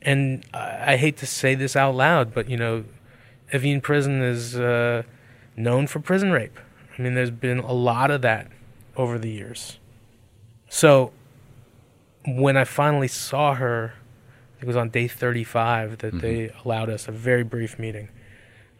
[0.00, 2.84] and I, I hate to say this out loud, but you know,
[3.52, 5.02] Evin Prison is uh,
[5.56, 6.58] known for prison rape.
[6.98, 8.48] I mean, there's been a lot of that
[8.96, 9.78] over the years.
[10.68, 11.12] So
[12.26, 13.94] when I finally saw her,
[14.60, 16.68] it was on day 35 that they mm-hmm.
[16.68, 18.08] allowed us a very brief meeting.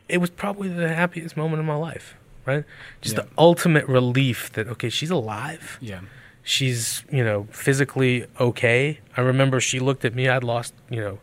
[0.08, 2.64] It was probably the happiest moment of my life, right?
[3.00, 3.22] Just Yeah.
[3.22, 6.00] the ultimate relief that, okay, she's alive Yeah.
[6.42, 11.18] she's you know physically okay i remember she looked at me i'd lost you know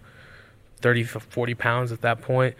[0.81, 2.53] 30 40 pounds at that point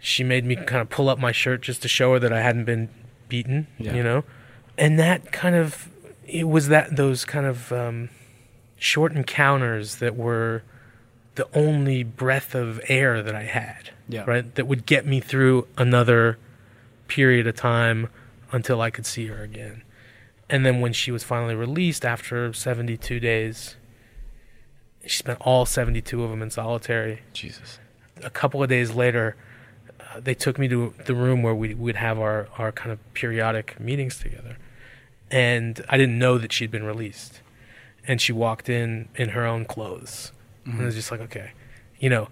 [0.00, 2.40] she made me kind of pull up my shirt just to show her that i
[2.40, 2.88] hadn't been
[3.32, 3.94] beaten Yeah.
[3.96, 4.20] you know
[4.84, 5.88] and that kind of
[6.26, 8.08] it was that those kind of um,
[8.76, 10.62] short encounters that were
[11.34, 14.24] the only breath of air that i had Yeah.
[14.32, 16.38] right that would get me through another
[17.08, 18.08] period of time
[18.58, 19.82] until i could see her again
[20.50, 23.76] and then when she was finally released after 72 days,
[25.06, 27.22] she spent all 72 of them in solitary.
[27.32, 27.78] Jesus.
[28.22, 29.34] A couple of days later,
[30.18, 33.78] they took me to the room where we would have our, our kind of periodic
[33.80, 34.56] meetings together.
[35.30, 37.40] And I didn't know that she'd been released.
[38.06, 40.32] And she walked in in her own clothes.
[40.64, 41.52] And it was just like, okay.
[41.98, 42.28] You know,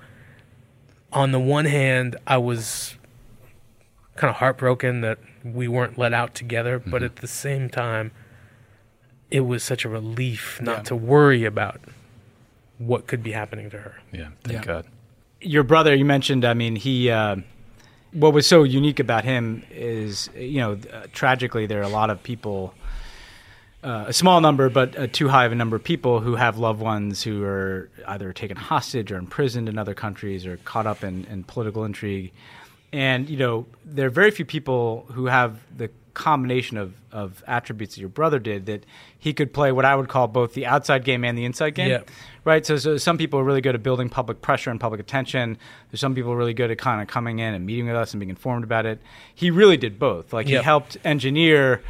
[1.13, 2.97] on the one hand, I was
[4.17, 8.11] kind of heartbroken that we weren't let out together, but at the same time,
[9.31, 10.83] it was such a relief not Yeah.
[10.85, 11.81] to worry about
[12.79, 14.01] what could be happening to her.
[14.13, 14.29] Yeah.
[14.45, 14.65] Thank Yeah.
[14.65, 14.87] God.
[15.43, 17.35] your brother you mentioned i mean he uh,
[18.13, 22.11] what was so unique about him is you know uh, tragically there are a lot
[22.11, 22.75] of people
[23.83, 26.59] uh, a small number but uh, too high of a number of people who have
[26.59, 31.03] loved ones who are either taken hostage or imprisoned in other countries or caught up
[31.03, 32.33] in, in political intrigue.
[32.93, 37.95] And you know there are very few people who have the combination of, of attributes
[37.95, 38.85] that your brother did that
[39.19, 41.91] he could play what i would call both the outside game and the inside game
[41.91, 42.01] Yeah.
[42.45, 42.65] right?
[42.65, 45.59] So, so some people are really good at building public pressure and public attention.
[45.91, 48.21] There's some people really good at kind of coming in and meeting with us and
[48.21, 49.01] being informed about it.
[49.35, 50.33] He really did both.
[50.33, 50.59] Like Yep.
[50.61, 51.83] he helped engineer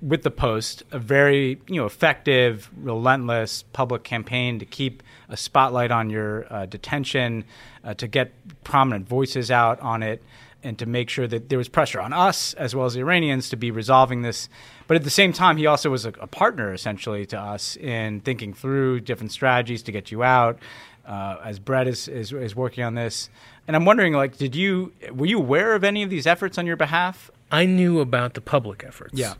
[0.00, 5.90] with the Post a very you know effective, relentless public campaign to keep a spotlight
[5.90, 7.44] on your uh, detention,
[7.84, 8.32] uh, to get
[8.64, 10.22] prominent voices out on it.
[10.62, 13.48] And to make sure that there was pressure on us as well as the Iranians
[13.50, 14.48] to be resolving this,
[14.88, 18.20] but at the same time, he also was a, a partner essentially to us in
[18.20, 20.58] thinking through different strategies to get you out.
[21.06, 23.30] Uh, as Brett is, is is working on this,
[23.66, 26.66] and I'm wondering, like, did you were you aware of any of these efforts on
[26.66, 27.30] your behalf?
[27.50, 29.14] I knew about the public efforts.
[29.14, 29.34] Yeah.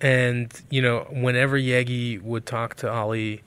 [0.00, 3.42] And, you know, whenever Yegi would talk to Ali,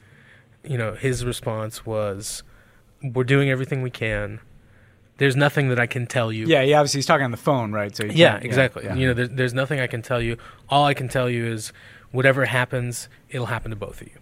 [0.64, 2.44] you know, his response was,
[3.04, 4.40] We're doing everything we can.
[5.18, 6.46] There's nothing that I can tell you.
[6.48, 7.96] Yeah, he obviously he's talking on the phone, right?
[7.96, 8.86] So Yeah, exactly.
[8.86, 8.96] yeah.
[8.96, 10.38] You know, there's, there's nothing I can tell you.
[10.70, 11.74] All I can tell you is
[12.12, 14.20] whatever happens, it'll happen to both of you,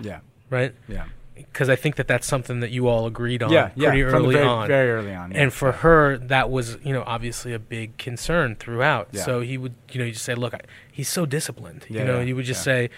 [0.00, 0.74] yeah, right?
[0.88, 1.04] yeah,
[1.34, 3.88] Because I think that that's something that you all agreed on yeah, yeah.
[3.90, 4.68] pretty the early very, on.
[4.68, 5.32] very early on.
[5.32, 5.42] yeah.
[5.42, 9.08] And for her, that was, you know, obviously a big concern throughout.
[9.12, 9.22] Yeah.
[9.22, 11.84] So he would, you know, you just say, look, I, he's so disciplined.
[11.88, 12.72] Yeah, you know, yeah, you would just yeah.
[12.88, 12.90] say,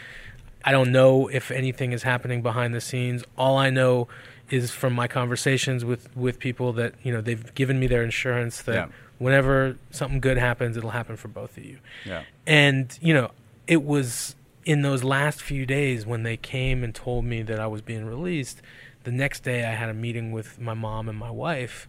[0.64, 3.24] I don't know if anything is happening behind the scenes.
[3.36, 4.06] All I know
[4.50, 8.62] is from my conversations with, with people that, you know, they've given me their insurance
[8.62, 8.86] that Yeah.
[9.18, 11.78] whenever something good happens, it'll happen for both of you.
[12.04, 13.30] yeah, And, you know,
[13.66, 14.34] it was
[14.64, 18.04] in those last few days when they came and told me that I was being
[18.06, 18.60] released.
[19.04, 21.88] The next day, I had a meeting with my mom and my wife.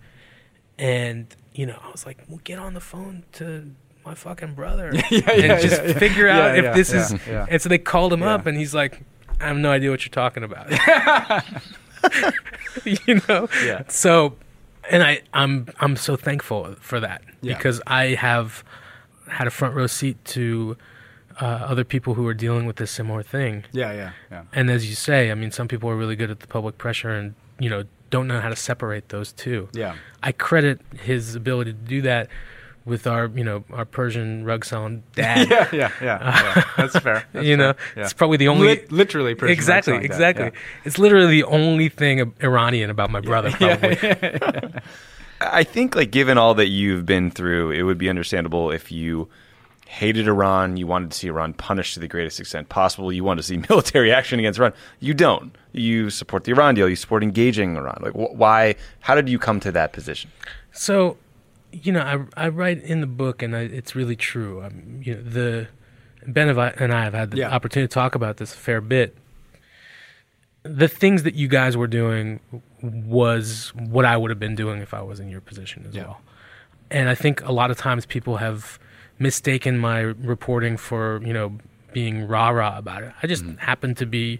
[0.78, 3.72] And, you know, I was like, well, get on the phone to
[4.06, 7.12] my fucking brother yeah, yeah, and just figure out if this is.
[7.28, 9.04] And so they called him up, and he's like,
[9.41, 10.67] I have no idea what you're talking about.
[12.86, 13.48] you know?
[13.64, 13.84] Yeah.
[13.88, 14.36] So,
[14.90, 17.56] and I, I'm, I'm so thankful for that Yeah.
[17.58, 18.64] because I have
[19.28, 20.78] had a front row seat to
[21.42, 23.64] uh, other people who are dealing with this similar thing.
[23.72, 24.44] yeah, yeah, yeah.
[24.54, 27.12] And as you say, I mean, some people are really good at the public pressure
[27.12, 29.70] and, you know, don't know how to separate those two.
[29.72, 29.96] Yeah.
[30.24, 32.28] I credit his ability to do that
[32.89, 35.49] with our, you know, our Persian rug selling dad.
[35.49, 36.19] yeah, yeah, yeah,
[36.56, 36.63] yeah.
[36.78, 37.23] That's fair.
[37.32, 37.86] That's you know, fair.
[37.95, 38.04] Yeah.
[38.04, 38.67] it's probably the only.
[38.67, 40.45] Lit- literally Persian exactly, like that, exactly.
[40.45, 40.52] yeah.
[40.84, 43.97] It's literally the only thing Iranian about my brother, probably.
[45.41, 49.30] I think, like, given all that you've been through, it would be understandable if you
[49.88, 53.41] hated Iran, you wanted to see Iran punished to the greatest extent possible, you wanted
[53.41, 54.73] to see military action against Iran.
[54.99, 55.56] You don't.
[55.71, 56.88] You support the Iran deal.
[56.89, 57.99] You support engaging Iran.
[58.02, 58.75] Like, wh- why?
[58.99, 60.30] How did you come to that position?
[60.73, 61.17] So,
[61.71, 64.63] you know, I, I write in the book, and I, it's really true.
[64.63, 65.67] Um, you know, the
[66.27, 67.49] Ben and I- have had the Yeah.
[67.49, 69.15] opportunity to talk about this a fair bit.
[70.63, 72.39] The things that you guys were doing
[72.82, 76.03] was what I would have been doing if I was in your position as Yeah.
[76.03, 76.21] well.
[76.91, 78.79] And I think a lot of times people have
[79.19, 81.58] mistaken my reporting for, you know,
[81.93, 83.13] being rah rah about it.
[83.23, 84.39] I just happen to be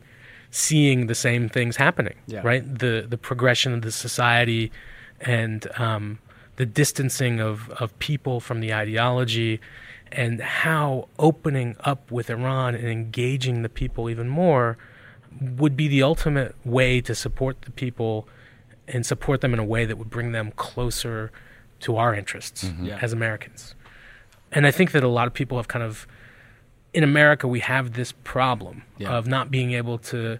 [0.52, 2.42] seeing the same things happening, Yeah.
[2.44, 2.64] right?
[2.80, 4.72] The the progression of the society
[5.22, 6.20] and um,
[6.60, 9.62] the distancing of, of people from the ideology
[10.12, 14.78] and how opening up with Iran and engaging the people even more
[15.40, 18.28] would be the ultimate way to support the people
[18.90, 21.32] and support them in a way that would bring them closer
[21.80, 22.88] to our interests mm-hmm.
[22.88, 23.00] Yeah.
[23.02, 23.74] as Americans.
[24.52, 26.06] And I think that a lot of people have kind of
[26.94, 29.12] in America we have this problem Yeah.
[29.16, 30.40] of not being able to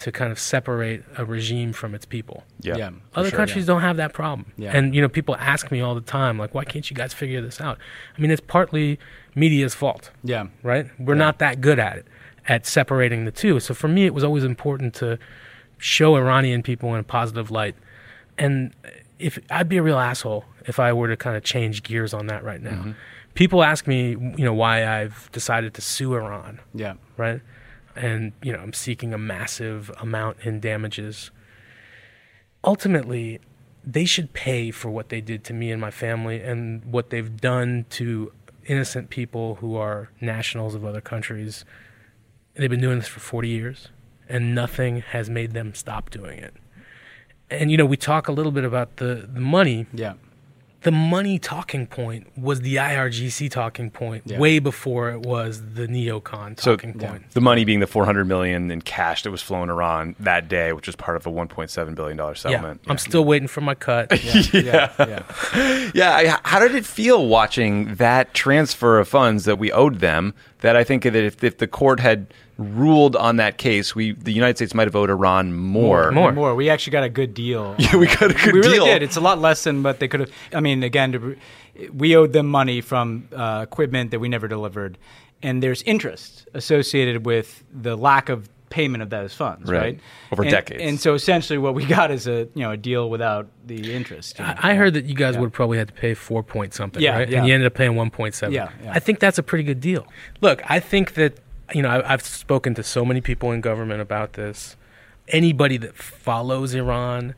[0.00, 2.44] to kind of separate a regime from its people.
[2.60, 2.90] Yeah.
[3.12, 4.52] for Other sure, countries don't have that problem.
[4.56, 4.76] Yeah.
[4.76, 7.40] And you know, people ask me all the time, like, why can't you guys figure
[7.40, 7.78] this out?
[8.16, 8.98] I mean, it's partly
[9.34, 10.46] media's fault, Yeah.
[10.62, 10.86] right?
[10.98, 11.18] We're Yeah.
[11.18, 12.06] not that good at it,
[12.46, 13.58] at separating the two.
[13.60, 15.18] So for me, it was always important to
[15.78, 17.74] show Iranian people in a positive light.
[18.36, 18.72] And
[19.18, 22.26] if I'd be a real asshole if I were to kind of change gears on
[22.26, 22.70] that right now.
[22.72, 22.90] Mm-hmm.
[23.34, 26.94] People ask me, you know, why I've decided to sue Iran Yeah.
[27.16, 27.40] right?
[27.98, 31.30] And you know, I'm seeking a massive amount in damages.
[32.64, 33.40] Ultimately,
[33.84, 37.40] they should pay for what they did to me and my family and what they've
[37.40, 38.32] done to
[38.66, 41.64] innocent people who are nationals of other countries.
[42.54, 43.88] They've been doing this for 40 years
[44.28, 46.54] and nothing has made them stop doing it.
[47.50, 50.14] And you know, we talk a little bit about the, the money Yeah.
[50.82, 54.38] The money talking point was the IRGC talking point Yeah.
[54.38, 57.10] way before it was the neocon So, talking yeah.
[57.10, 57.30] point.
[57.32, 60.86] The money being the 400 million in cash that was flowing around that day, which
[60.86, 62.80] was part of a 1.7 billion dollar Yeah, settlement.
[62.86, 64.12] I'm still waiting for my cut.
[64.54, 64.92] Yeah.
[64.98, 65.90] Yeah.
[65.94, 70.32] Yeah, I- how did it feel watching that transfer of funds that we owed them?
[70.60, 74.32] That I think that if, if the court had ruled on that case, we the
[74.32, 76.10] United States might have owed Iran more.
[76.10, 76.32] More.
[76.32, 76.54] More.
[76.54, 77.74] We actually got a good deal.
[77.78, 79.02] Yeah, we got a good we really did.
[79.02, 80.30] It's a lot less than what they could have.
[80.52, 81.36] I mean, again, to,
[81.92, 84.98] we owed them money from uh, equipment that we never delivered,
[85.42, 89.80] and there's interest associated with the lack of payment of those funds, Right.
[89.80, 90.00] right?
[90.32, 90.82] Over And- decades.
[90.82, 94.38] And so essentially, what we got is a you know a deal without the interest.
[94.38, 94.54] you know?
[94.58, 95.40] I I heard that you guys Yeah.
[95.42, 97.28] would probably had to pay four point something, Yeah, right?
[97.28, 97.38] yeah.
[97.38, 98.52] And you ended up paying one point seven.
[98.54, 98.92] Yeah, yeah.
[98.92, 100.06] I think that's a pretty good deal.
[100.42, 101.38] Look, I think that
[101.74, 104.76] you know I, I've spoken to so many people in government about this.
[105.28, 107.34] Anybody that follows Iran,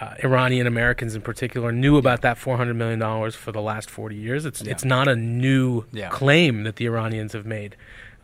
[0.00, 3.90] uh, Iranian Americans in particular, knew about that four hundred million dollars for the last
[3.90, 4.44] forty years.
[4.44, 4.72] It's Yeah.
[4.72, 6.08] it's not a new Yeah.
[6.08, 7.76] claim that the Iranians have made,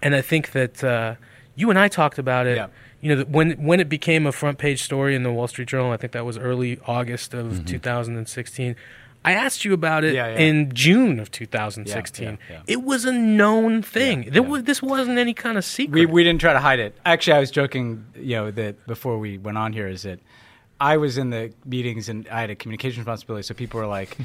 [0.02, 1.14] and I think that uh,
[1.54, 2.56] you and I talked about it.
[2.56, 2.66] Yeah.
[3.00, 5.92] You know, when when it became a front page story in the Wall Street Journal,
[5.92, 7.64] I think that was early August of Mm-hmm.
[7.66, 8.74] 2016.
[9.28, 10.38] I asked you about it Yeah, yeah.
[10.38, 12.38] in June of 2016.
[12.50, 12.60] Yeah.
[12.66, 14.22] It was a known thing.
[14.24, 14.48] Yeah, There yeah.
[14.48, 15.94] Was, this wasn't any kind of secret.
[15.94, 16.96] We we didn't try to hide it.
[17.04, 20.18] Actually, I was joking, you know, that before we went on here is that
[20.80, 24.16] I was in the meetings and I had a communication responsibility, so people were like,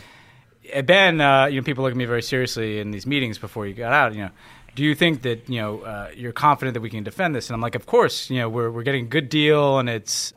[0.71, 3.65] "Eh, "Ben, uh, you know, people look at me very seriously in these meetings before
[3.67, 4.13] you got out.
[4.13, 4.29] You know,
[4.75, 7.55] do you think that you know uh, you're confident that we can defend this?" And
[7.55, 8.29] I'm like, "Of course.
[8.29, 10.33] You know, we're we're getting a good deal, and it's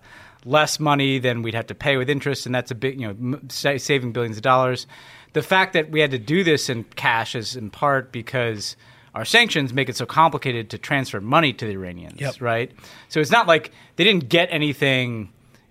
[0.47, 3.39] less money than we'd have to pay with interest, and that's a big, you know,
[3.49, 4.87] saving billions of dollars.
[5.35, 8.77] The fact that we had to do this in cash is in part because."
[9.15, 12.35] Our sanctions make it so complicated to transfer money to the Iranians, Yep.
[12.43, 12.71] right?
[13.09, 15.31] So it's not like they didn't get anything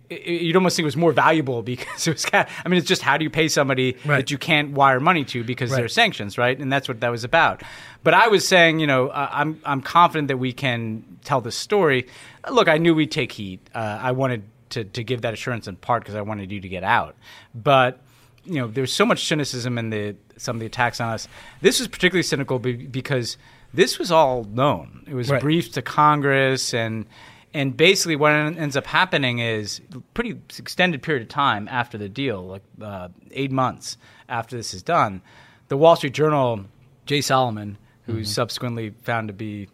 [0.09, 3.03] you'd almost think it was more valuable because it was ca I mean, it's just
[3.03, 4.17] how do you pay somebody Right.
[4.17, 6.57] that you can't wire money to because there are sanctions, right?
[6.59, 7.61] And that's what that was about.
[8.03, 11.55] But I was saying, you know, uh, I'm I'm confident that we can tell this
[11.55, 12.07] story.
[12.49, 13.59] Look, I knew we'd take heat.
[13.75, 14.41] Uh, I wanted
[14.75, 17.15] to to give that assurance in part because I wanted you to get out,
[17.53, 17.99] but.
[18.47, 21.27] You know, there's so much cynicism in the some of the attacks on us.
[21.61, 23.37] This was particularly cynical be, because
[23.73, 25.03] this was all known.
[25.07, 25.41] It was Right.
[25.41, 27.07] briefed to Congress and
[27.55, 29.81] and basically, what ends up happening is
[30.13, 33.97] pretty extended period of time after the deal, like uh, eight months
[34.29, 35.23] after this is done,
[35.69, 36.65] the Wall Street Journal,
[37.07, 39.69] Jay Solomon, who's subsequently found to be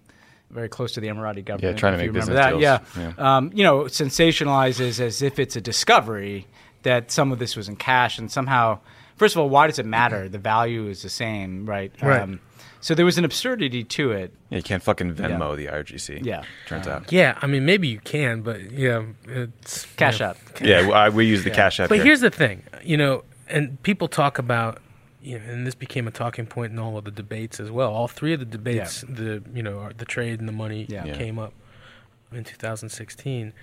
[0.51, 2.95] very close to the Emirati government, Yeah, trying to if you make remember business that,
[2.95, 3.15] deals.
[3.17, 6.47] yeah, Um, you know, sensationalizes as if it's a discovery
[6.83, 8.79] that some of this was in cash, and somehow,
[9.17, 10.27] first of all, why does it matter?
[10.29, 11.91] The value is the same, right?
[12.01, 12.39] Um, Right.
[12.79, 14.33] so there was an absurdity to it.
[14.49, 16.25] Yeah, you can't fucking Venmo the IRGC.
[16.25, 16.43] Yeah.
[16.67, 17.11] turns out.
[17.11, 20.29] Yeah, I mean, maybe you can, but yeah, it's Cash yeah.
[20.29, 20.37] App.
[20.61, 21.89] Yeah, we use the Cash App.
[21.89, 22.05] But here.
[22.05, 24.81] here's the thing, you know, and people talk about,
[25.21, 27.93] you know, and this became a talking point in all of the debates as well.
[27.93, 31.05] All three of the debates, the you know, the trade and the money Yeah.
[31.05, 31.15] Yeah.
[31.15, 31.53] came up
[32.31, 33.53] in 2016.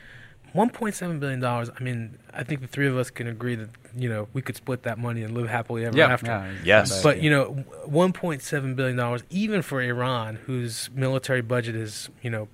[0.55, 1.69] 1.7 billion dollars.
[1.79, 4.57] I mean, I think the three of us can agree that you know we could
[4.57, 6.27] split that money and live happily ever after.
[6.27, 7.03] Yeah, Yes.
[7.03, 12.49] But you know, 1.7 billion dollars, even for Iran, whose military budget is you know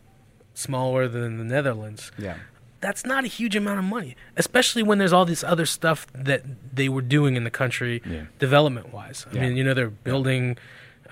[0.55, 2.37] smaller than the Netherlands, yeah.
[2.85, 6.43] That's not a huge amount of money, especially when there's all this other stuff that
[6.79, 8.25] they were doing in the country, Yeah.
[8.39, 9.27] development wise.
[9.31, 9.43] I Yeah.
[9.43, 10.59] mean, you know, they're building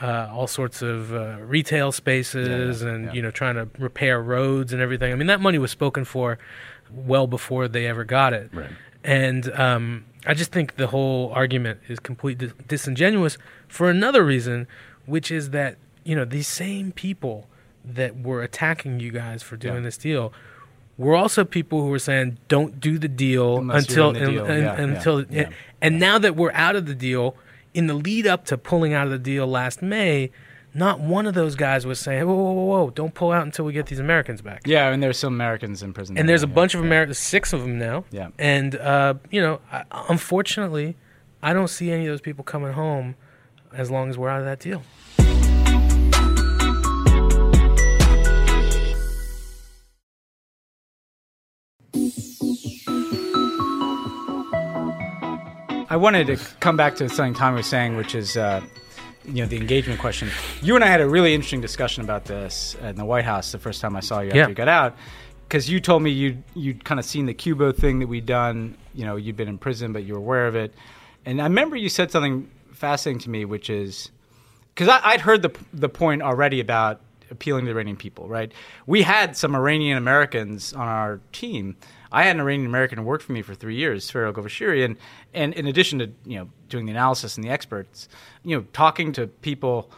[0.00, 4.72] uh, all sorts of uh, retail spaces Yeah, and you know trying to repair roads
[4.72, 5.12] and everything.
[5.12, 6.38] I mean, that money was spoken for
[6.90, 8.50] well before they ever got it.
[8.52, 8.70] Right.
[9.04, 14.66] And um, I just think the whole argument is completely dis- disingenuous for another reason,
[15.06, 17.48] which is that you know these same people
[17.84, 20.32] that were attacking you guys for doing this deal
[21.02, 24.44] were also people who were saying don't do the deal Unless until the un- deal.
[24.44, 25.48] un- Yeah, yeah, until yeah.
[25.80, 27.36] and now that we're out of the deal
[27.74, 30.30] in the lead up to pulling out of the deal last May
[30.74, 33.64] not one of those guys was saying whoa whoa whoa, whoa don't pull out until
[33.66, 36.16] we get these Americans back Yeah, and there's some Americans in prison.
[36.16, 36.54] and there's a yeah.
[36.54, 38.04] bunch of Americans, six of them now.
[38.10, 38.28] Yeah.
[38.38, 40.96] And uh, you know, I, unfortunately,
[41.42, 43.16] I don't see any of those people coming home
[43.74, 44.82] as long as we're out of that deal.
[55.92, 58.62] I wanted to come back to something Tommy was saying, which is, uh,
[59.26, 60.30] you know, the engagement question.
[60.62, 63.58] You and I had a really interesting discussion about this in the White House the
[63.58, 64.48] first time I saw you after Yeah.
[64.48, 64.96] you got out,
[65.46, 68.74] because you told me you you'd kind of seen the Cuba thing that we'd done.
[68.94, 70.72] You know, you'd been in prison, but you were aware of it.
[71.26, 74.10] And I remember you said something fascinating to me, which is
[74.74, 78.50] because I'd heard the the point already about appealing to the Iranian people, right?
[78.86, 81.76] We had some Iranian Americans on our team.
[82.12, 84.96] I had an Iranian American who worked for me for three years, Farrell Govashiri, and
[85.32, 88.08] and in addition to you know doing the analysis and the experts,
[88.44, 89.90] you know, talking to people.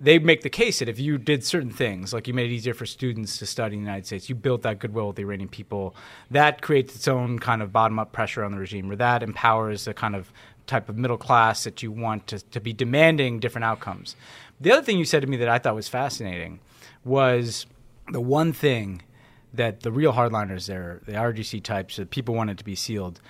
[0.00, 2.72] They make the case that if you did certain things, like you made it easier
[2.72, 5.48] for students to study in the United States, you built that goodwill with the Iranian
[5.48, 5.92] people,
[6.30, 9.86] that creates its own kind of bottom up pressure on the regime, or that empowers
[9.86, 10.32] the kind of
[10.68, 14.14] type of middle class that you want to, to be demanding different outcomes.
[14.60, 16.60] The other thing you said to me that I thought was fascinating
[17.04, 17.66] was
[18.12, 19.02] the one thing
[19.54, 23.20] that the real hardliners there, the IRGC types, the people wanted to be sealed,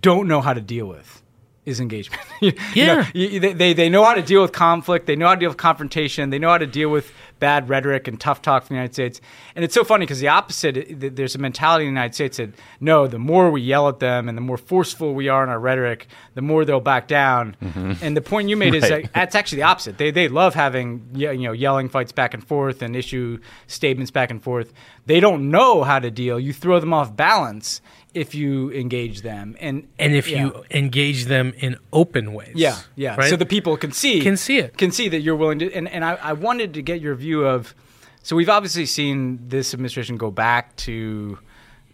[0.00, 1.21] don't know how to deal with
[1.64, 2.22] is engagement.
[2.40, 3.10] You know, Yeah.
[3.14, 5.06] you- they, they, they know how to deal with conflict.
[5.06, 6.30] They know how to deal with confrontation.
[6.30, 9.20] They know how to deal with bad rhetoric and tough talk from the United States.
[9.54, 10.86] And it's so funny because the opposite,
[11.16, 12.50] there's a mentality in the United States that
[12.80, 15.58] no, the more we yell at them and the more forceful we are in our
[15.58, 17.56] rhetoric, the more they'll back down.
[17.62, 17.92] Mm-hmm.
[18.02, 19.04] And the point you made is Right.
[19.04, 19.98] that that's actually the opposite.
[19.98, 23.38] They, they love having you know yelling fights back and forth and issue
[23.68, 24.72] statements back and forth.
[25.06, 26.38] They don't know how to deal.
[26.40, 27.80] You throw them off balance
[28.14, 29.56] if you engage them.
[29.60, 30.44] And And if yeah.
[30.46, 33.16] you engage them in open ways, Yeah, yeah.
[33.16, 33.30] right?
[33.30, 34.76] So the people can see Can see it.
[34.76, 35.72] can see that you're willing to.
[35.72, 37.74] And, and I, I wanted to get your view of.
[38.22, 41.38] So we've obviously seen this administration go back to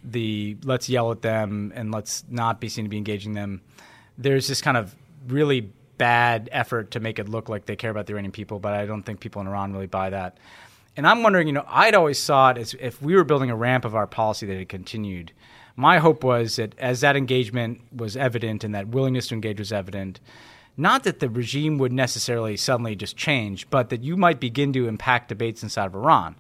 [0.05, 3.63] the let's yell at them and let's not be seen to be engaging them.
[4.17, 4.95] There's this kind of
[5.27, 8.73] really bad effort to make it look like they care about the Iranian people, but
[8.75, 10.39] I don't think people in Iran really buy that.
[10.97, 13.57] And I'm wondering, you know, I'd always saw it as if we were building a
[13.57, 15.33] ramp of our policy that had continued
[15.79, 19.73] my hope was that as that engagement was evident and that willingness to engage was
[19.73, 20.19] evident,
[20.77, 24.89] not that the regime would necessarily suddenly just change, but that you might begin to
[24.89, 26.35] impact debates inside of Iran.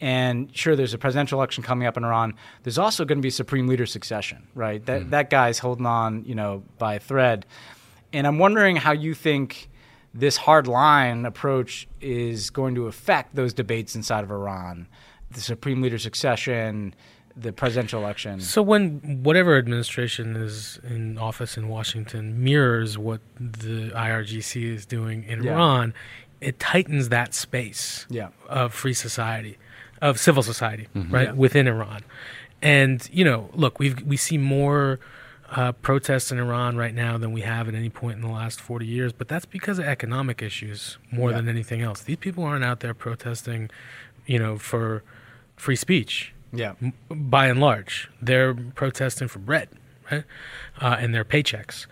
[0.00, 2.34] And sure, there's a presidential election coming up in Iran.
[2.62, 4.84] There's also going to be supreme leader succession, right?
[4.86, 5.10] That mm.
[5.10, 7.44] that guy's holding on, you know, by a thread.
[8.12, 9.68] And I'm wondering how you think
[10.14, 14.86] this hard line approach is going to affect those debates inside of Iran,
[15.32, 16.94] the supreme leader succession,
[17.36, 18.40] the presidential election.
[18.40, 25.24] So when whatever administration is in office in Washington mirrors what the IRGC is doing
[25.24, 25.52] in yeah.
[25.52, 25.92] Iran,
[26.40, 28.28] it tightens that space yeah.
[28.48, 29.58] of free society
[30.02, 31.14] of civil society, mm-hmm.
[31.14, 31.32] right, yeah.
[31.32, 32.02] within Iran.
[32.62, 34.98] And you know, look, we we see more
[35.50, 38.60] uh, protests in Iran right now than we have at any point in the last
[38.60, 41.36] 40 years, but that's because of economic issues more yeah.
[41.36, 42.02] than anything else.
[42.02, 43.70] These people aren't out there protesting,
[44.26, 45.04] you know, for
[45.56, 46.34] free speech.
[46.56, 46.74] Yeah.
[47.10, 49.68] By and large, they're protesting for bread,
[50.10, 50.24] right,
[50.80, 51.86] uh, and their paychecks.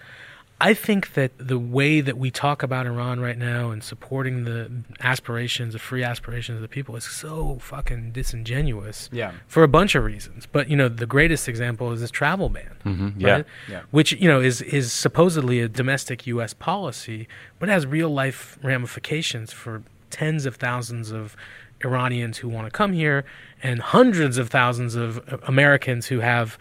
[0.61, 4.71] I think that the way that we talk about Iran right now and supporting the
[5.01, 9.11] aspirations, the free aspirations of the people is so fucking disingenuous.
[9.13, 9.33] Yeah.
[9.49, 10.47] For a bunch of reasons.
[10.47, 12.77] But, you know, the greatest example is this travel ban.
[12.85, 13.21] Mm-hmm.
[13.21, 13.33] Yeah.
[13.33, 13.47] Right?
[13.69, 13.83] yeah.
[13.91, 16.55] Which, you know, is, is supposedly a domestic U.S.
[16.55, 17.27] policy,
[17.59, 21.37] but has real life ramifications for tens of thousands of
[21.85, 23.25] Iranians who want to come here
[23.63, 26.59] and hundreds of thousands of Americans who have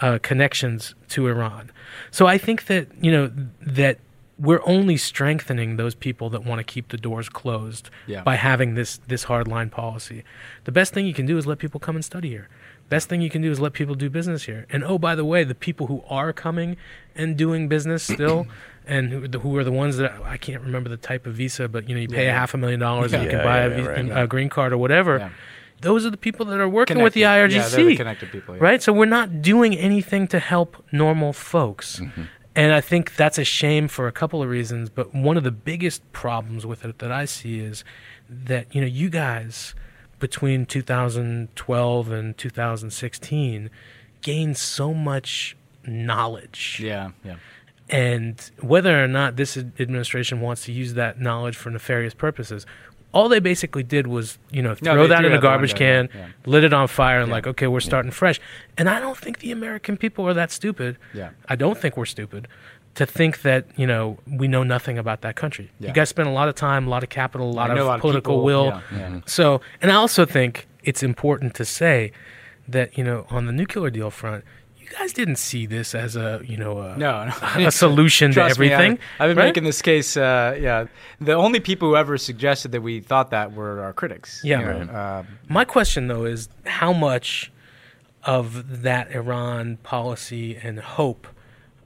[0.00, 1.70] uh, connections to Iran.
[2.10, 3.98] So I think that you know that
[4.38, 8.22] we're only strengthening those people that want to keep the doors closed yeah.
[8.22, 10.24] by having this this hardline policy.
[10.64, 12.48] The best thing you can do is let people come and study here.
[12.88, 14.66] Best thing you can do is let people do business here.
[14.68, 16.76] And oh, by the way, the people who are coming
[17.14, 18.46] and doing business still,
[18.86, 21.88] and who, who, are the ones that I can't remember the type of visa, but
[21.88, 22.32] you know, you pay yeah.
[22.32, 23.18] a half a million dollars yeah.
[23.18, 24.22] and you can buy a, right.
[24.24, 25.30] a, green card or whatever
[25.82, 27.04] those are the people that are working connected.
[27.04, 27.78] with the IRGC.
[27.78, 28.56] Yeah, the connected people.
[28.56, 28.62] Yeah.
[28.62, 28.82] Right?
[28.82, 32.00] So we're not doing anything to help normal folks.
[32.00, 32.22] Mm-hmm.
[32.54, 34.90] And I think that's a shame for a couple of reasons.
[34.90, 37.84] But one of the biggest problems with it that I see is
[38.28, 39.74] that, you know, you guys
[40.18, 43.70] between 2012 and 2016
[44.20, 46.80] gained so much knowledge.
[46.82, 47.36] Yeah, yeah.
[47.88, 52.64] And whether or not this administration wants to use that knowledge for nefarious purposes,
[53.12, 56.28] all they basically did was you know throw no, that in a garbage can, yeah.
[56.46, 57.34] lit it on fire, and yeah.
[57.34, 58.16] like okay, we're starting yeah.
[58.16, 58.40] fresh.
[58.78, 60.96] And I don't think the American people are that stupid.
[61.12, 62.48] Yeah, I don't think we're stupid
[62.94, 65.70] to think that you know we know nothing about that country.
[65.80, 67.84] You guys spend a lot of time, a lot of capital, a lot of a
[67.84, 68.82] lot political of will.
[69.26, 72.12] So, and I also think it's important to say
[72.68, 74.44] that you know on the nuclear deal front,
[74.98, 77.66] guys didn't see this as a you know a, no, no.
[77.66, 78.92] a solution to everything.
[78.92, 79.44] Me, I've, I've been right?
[79.46, 80.16] making this case.
[80.16, 80.86] Uh, yeah,
[81.20, 84.40] the only people who ever suggested that we thought that were our critics.
[84.44, 84.60] Yeah.
[84.60, 87.50] You know, um, My question though is how much
[88.24, 91.26] of that Iran policy and hope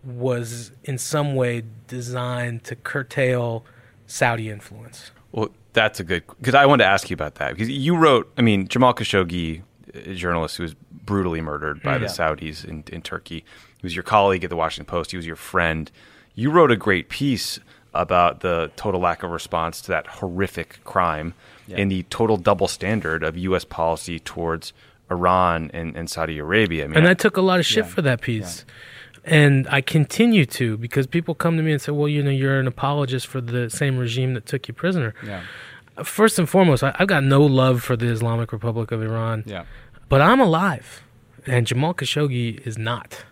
[0.04, 3.64] was in some way designed to curtail
[4.06, 5.10] Saudi influence.
[5.32, 8.32] Well, that's a good because I wanted to ask you about that because you wrote.
[8.38, 9.62] I mean, Jamal Khashoggi,
[9.94, 10.74] a journalist who was
[11.06, 12.00] brutally murdered by mm.
[12.00, 12.06] yeah.
[12.06, 13.44] the Saudis in, in Turkey.
[13.78, 15.12] He was your colleague at the Washington Post.
[15.12, 15.90] He was your friend.
[16.34, 17.60] You wrote a great piece
[17.94, 21.34] about the total lack of response to that horrific crime
[21.66, 21.78] yeah.
[21.78, 23.64] and the total double standard of U.S.
[23.64, 24.72] policy towards
[25.10, 26.84] Iran and, and Saudi Arabia.
[26.84, 27.90] I mean, and I, I, took a lot of shit yeah.
[27.90, 28.64] for that piece.
[29.24, 32.60] And I continue to because people come to me and say, well, you know, you're
[32.60, 35.14] an apologist for the same regime that took you prisoner.
[35.24, 35.42] Yeah.
[36.04, 39.42] First and foremost, I, have got no love for the Islamic Republic of Iran.
[39.46, 39.64] Yeah.
[40.08, 41.02] But I'm alive,
[41.46, 43.24] and Jamal Khashoggi is not.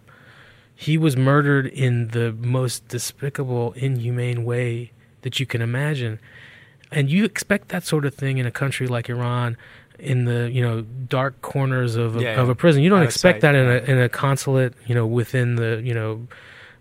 [0.74, 6.18] He was murdered in the most despicable, inhumane way that you can imagine.
[6.90, 9.56] And you expect that sort of thing in a country like Iran,
[9.98, 12.82] in the you know dark corners of a, yeah, of a prison.
[12.82, 16.26] You don't expect that in a in a consulate, you know, within the you know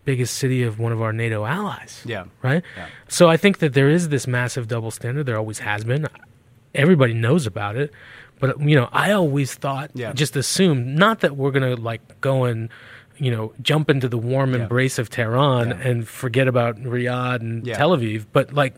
[0.05, 2.01] biggest city of one of our NATO allies.
[2.05, 2.25] Yeah.
[2.41, 2.63] Right.
[2.75, 2.87] Yeah.
[3.07, 5.25] So I think that there is this massive double standard.
[5.25, 6.07] There always has been.
[6.75, 7.93] Everybody knows about it.
[8.43, 10.11] But you know, I always thought, yeah.
[10.11, 12.67] just assumed, not that we're gonna like go and
[13.17, 14.63] you know jump into the warm yeah.
[14.63, 15.75] embrace of Tehran yeah.
[15.77, 18.75] and forget about Riyadh and Tel Aviv, but like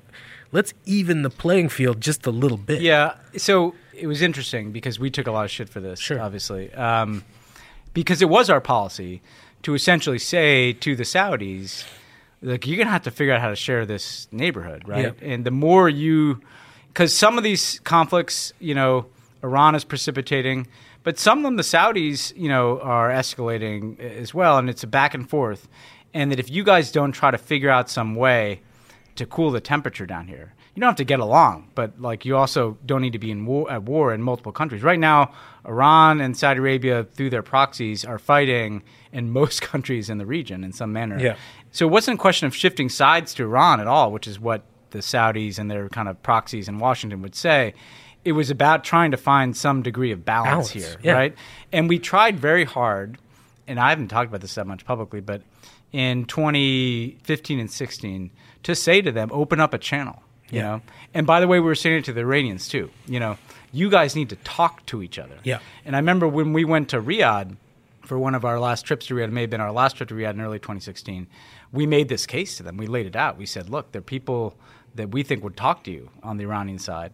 [0.51, 2.84] let's even the playing field just a little bit.
[2.84, 3.16] Yeah.
[3.38, 6.22] So it was interesting because we took a lot of shit for this, sure.
[6.22, 7.24] obviously, um,
[7.95, 9.24] because it was our policy
[9.63, 11.86] to essentially say to the Saudis,
[12.43, 15.20] like you're gonna have to figure out how to share this neighborhood, right?
[15.24, 16.39] And the more you,
[16.89, 19.07] because some of these conflicts, you know
[19.43, 20.67] Iran is precipitating,
[21.03, 24.88] but some of them, the Saudis, you know, are escalating as well, and it's a
[24.88, 25.67] back and forth.
[26.13, 28.61] And that if you guys don't try to figure out some way
[29.15, 30.53] to cool the temperature down here.
[30.73, 33.45] You don't have to get along, but like you also don't need to be in
[33.45, 34.83] war, at war in multiple countries.
[34.83, 35.33] Right now,
[35.65, 38.83] Iran and Saudi Arabia, through their proxies, are fighting
[39.13, 41.17] in most countries in the region in some manner.
[41.17, 41.36] Yeah.
[41.71, 44.63] So it wasn't a question of shifting sides to Iran at all, which is what
[44.91, 47.73] the Saudis and their kind of proxies in Washington would say.
[48.26, 51.13] It was about trying to find some degree of balance, Balance, here, yeah.
[51.13, 51.36] right?
[51.71, 53.17] And we tried very hard,
[53.67, 55.43] and I haven't talked about this that much publicly, but
[55.93, 58.32] in 2015 and 16,
[58.63, 60.63] to say to them, open up a channel, you Yeah.
[60.63, 60.82] know?
[61.13, 63.38] And by the way, we were saying it to the Iranians too, you know,
[63.71, 65.38] you guys need to talk to each other.
[65.43, 65.59] Yeah.
[65.86, 67.55] And I remember when we went to Riyadh
[68.01, 70.09] for one of our last trips to Riyadh, it may have been our last trip
[70.09, 71.28] to Riyadh in early 2016,
[71.71, 72.78] we made this case to them.
[72.78, 73.38] We laid it out.
[73.38, 74.55] We said, look, there are people
[74.95, 77.11] that we think would talk to you on the Iranian side.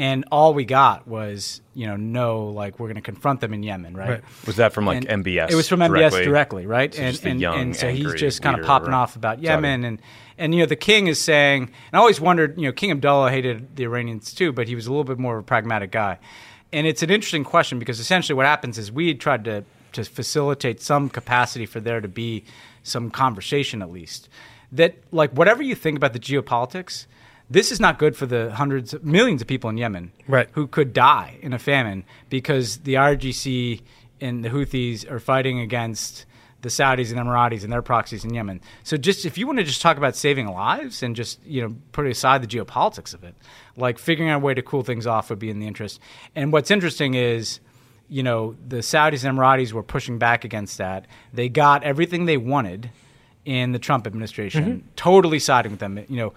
[0.00, 3.62] And all we got was, you know, no, like we're going to confront them in
[3.62, 4.08] Yemen, right?
[4.08, 4.46] Right.
[4.46, 5.50] Was that from like And MBS?
[5.50, 6.94] It was from MBS directly, right?
[6.94, 9.48] So and and, young, and so he's just kind of popping off about Saudi.
[9.48, 10.00] Yemen and
[10.38, 13.30] and you know the king is saying and I always wondered, you know, King Abdullah
[13.30, 16.18] hated the Iranians too, but he was a little bit more of a pragmatic guy.
[16.72, 20.80] And it's an interesting question because essentially what happens is we tried to to facilitate
[20.80, 22.44] some capacity for there to be
[22.84, 24.30] some conversation at least.
[24.72, 27.04] That like whatever you think about the geopolitics,
[27.50, 30.48] this is not good for the hundreds, millions of people in Yemen Right.
[30.52, 33.82] who could die in a famine because the IRGC
[34.20, 36.26] and the Houthis are fighting against
[36.62, 38.60] the Saudis and Emiratis and their proxies in Yemen.
[38.84, 41.74] So just if you want to just talk about saving lives and just you know
[41.92, 43.34] put aside the geopolitics of it,
[43.76, 46.00] like figuring out a way to cool things off would be in the interest.
[46.36, 47.60] And what's interesting is.
[48.12, 51.06] You know, the Saudis and Emiratis were pushing back against that.
[51.32, 52.90] They got everything they wanted
[53.44, 54.88] in the Trump administration, Mm-hmm.
[54.96, 55.96] totally siding with them.
[56.08, 56.32] You know,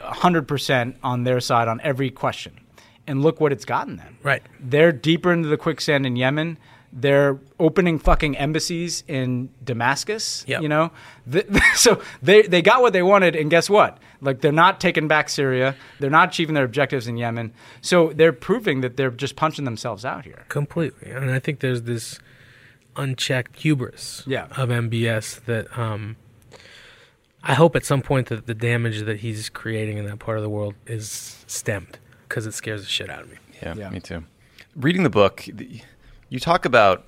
[0.00, 2.60] hundred percent on their side on every question.
[3.06, 4.18] And look what it's gotten them.
[4.22, 4.42] Right.
[4.60, 6.58] They're deeper into the quicksand in Yemen.
[6.92, 10.44] They're opening fucking embassies in Damascus.
[10.46, 10.62] Yep.
[10.62, 10.90] You know,
[11.30, 13.98] Th so they they got what they wanted, and guess what?
[14.20, 15.74] Like they're not taking back Syria.
[16.00, 17.52] They're not achieving their objectives in Yemen.
[17.80, 20.44] So they're proving that they're just punching themselves out here.
[20.48, 21.10] completely.
[21.10, 22.18] And I think there's this
[22.96, 24.46] unchecked hubris Yeah.
[24.56, 26.16] of MBS that um,
[27.42, 30.42] I hope at some point that the damage that he's creating in that part of
[30.42, 33.36] the world is stemmed because it scares the shit out of me.
[33.62, 33.90] Yeah, Yeah.
[33.90, 34.24] me too.
[34.76, 35.44] Reading the book,
[36.28, 37.04] you talk about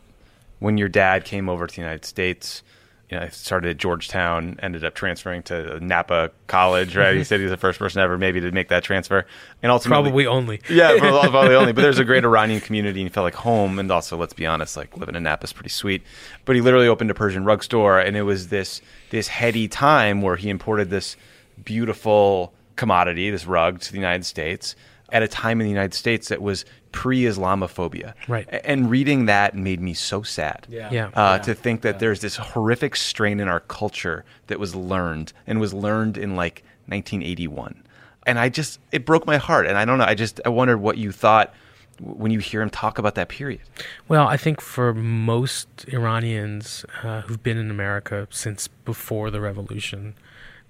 [0.61, 2.63] when your dad came over to the United States.
[3.11, 6.97] You know, I started at Georgetown, ended up transferring to Napa College.
[6.97, 7.17] Right?
[7.17, 9.27] he said he's the first person ever, maybe, to make that transfer,
[9.63, 10.61] and ultimately, Probably only.
[10.71, 11.73] yeah, probably only.
[11.73, 13.79] But there's a great Iranian community, and he felt like home.
[13.81, 16.03] And also, let's be honest, like living in Napa is pretty sweet.
[16.45, 18.81] But he literally opened a Persian rug store, and it was this
[19.11, 21.17] this heady time where he imported this
[21.65, 24.77] beautiful commodity, this rug, to the United States
[25.13, 28.15] at a time in the United States that was pre-Islamophobia.
[28.29, 28.49] Right.
[28.65, 30.67] And reading that made me so sad.
[30.69, 30.89] Yeah.
[30.91, 31.11] Yeah.
[31.15, 35.61] Uh, To think that there's this horrific strain in our culture that was learned and
[35.61, 37.83] was learned in like 1981.
[38.27, 39.67] And I just, it broke my heart.
[39.67, 41.55] And I don't know, I just, I wondered what you thought
[42.01, 43.61] when you hear him talk about that period.
[44.09, 50.15] Well, I think for most Iranians uh, who've been in America since before the revolution,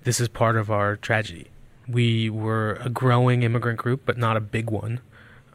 [0.05, 1.51] this is part of our tragedy.
[1.87, 5.01] We were a growing immigrant group, but not a big one.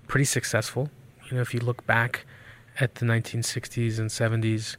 [0.07, 0.89] Pretty successful.
[1.29, 2.25] You know, if you look back
[2.79, 4.77] at the 1960s and 70s,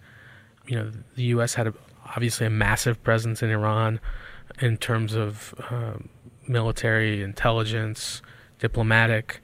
[0.66, 1.54] you know, the U.S.
[1.54, 1.74] had a,
[2.04, 4.00] obviously a massive presence in Iran
[4.60, 6.08] in terms of um,
[6.46, 8.22] military intelligence,
[8.58, 9.40] diplomatic,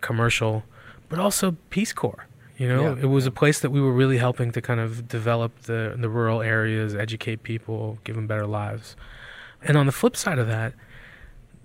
[0.00, 0.64] commercial,
[1.08, 2.26] but also Peace Corps.
[2.56, 5.06] You know, Yeah, it was a place that we were really helping to kind of
[5.06, 8.96] develop the the rural areas, educate people, give them better lives.
[9.62, 10.74] And on the flip side of that,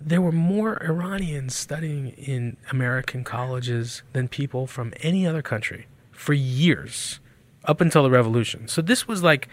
[0.06, 6.34] there were more Iranians studying in American colleges than people from any other country for
[6.34, 7.20] years,
[7.66, 8.68] up until the revolution.
[8.68, 9.48] So this was like,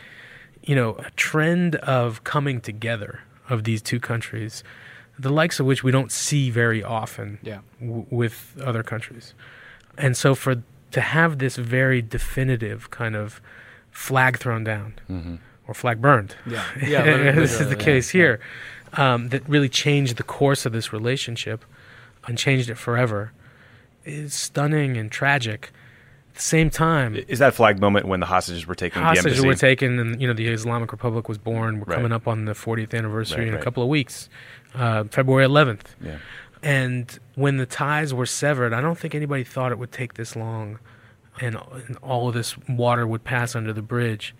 [0.62, 4.62] you know, a trend of coming together of these two countries,
[5.18, 7.60] the likes of which we don't see very often Yeah.
[7.80, 9.34] w- with other countries.
[9.98, 13.40] And so for to have this very definitive kind of
[13.90, 15.36] flag thrown down mm-hmm.
[15.68, 16.64] or flag burned, Yeah.
[16.84, 18.36] Yeah, this is the literally, case yeah.
[18.94, 21.64] Um, that really changed the course of this relationship
[22.26, 23.32] and changed it forever,
[24.04, 25.70] is stunning and tragic.
[26.30, 29.02] At the same time, Is that flag moment when the hostages were taken?
[29.02, 29.46] hostages embassy?
[29.46, 31.80] were taken, and you know the Islamic Republic was born.
[31.80, 31.96] We're Right.
[31.96, 34.28] coming up on the 40th anniversary Right, in a couple of weeks,
[34.74, 35.94] uh, February 11th.
[36.00, 36.18] Yeah.
[36.62, 40.36] And when the ties were severed, I don't think anybody thought it would take this
[40.36, 40.78] long
[41.40, 41.56] and,
[41.88, 44.34] and all of this water would pass under the bridge.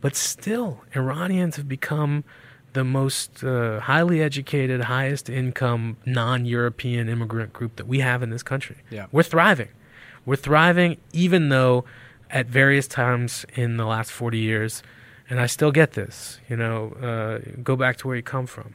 [0.00, 2.24] But still, Iranians have become
[2.72, 8.30] the most uh, highly educated, highest income, non European immigrant group that we have in
[8.30, 8.76] this country.
[8.90, 9.06] Yeah.
[9.12, 9.68] We're thriving.
[10.24, 11.84] We're thriving, even though
[12.30, 14.82] at various times in the last 40 years,
[15.30, 18.74] and I still get this, you know, uh, go back to where you come from.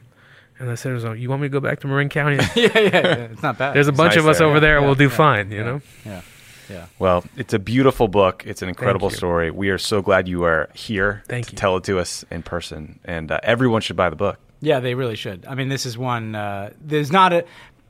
[0.58, 2.36] And I said, "You want me to go back to Marin County?
[2.54, 3.74] yeah, yeah, yeah, it's not bad.
[3.74, 4.60] There's a bunch nice of us there, over yeah.
[4.60, 4.80] there.
[4.80, 5.50] Yeah, we'll do fine.
[5.50, 6.22] You know." yeah,
[6.70, 6.86] yeah.
[6.98, 8.44] Well, it's a beautiful book.
[8.46, 9.50] It's an incredible story.
[9.50, 11.56] We are so glad you are here Thank to you.
[11.58, 14.38] tell it to us in person, and uh, everyone should buy the book.
[14.60, 15.44] Yeah, they really should.
[15.46, 16.34] I mean, this is one.
[16.34, 17.44] Uh, there's not a.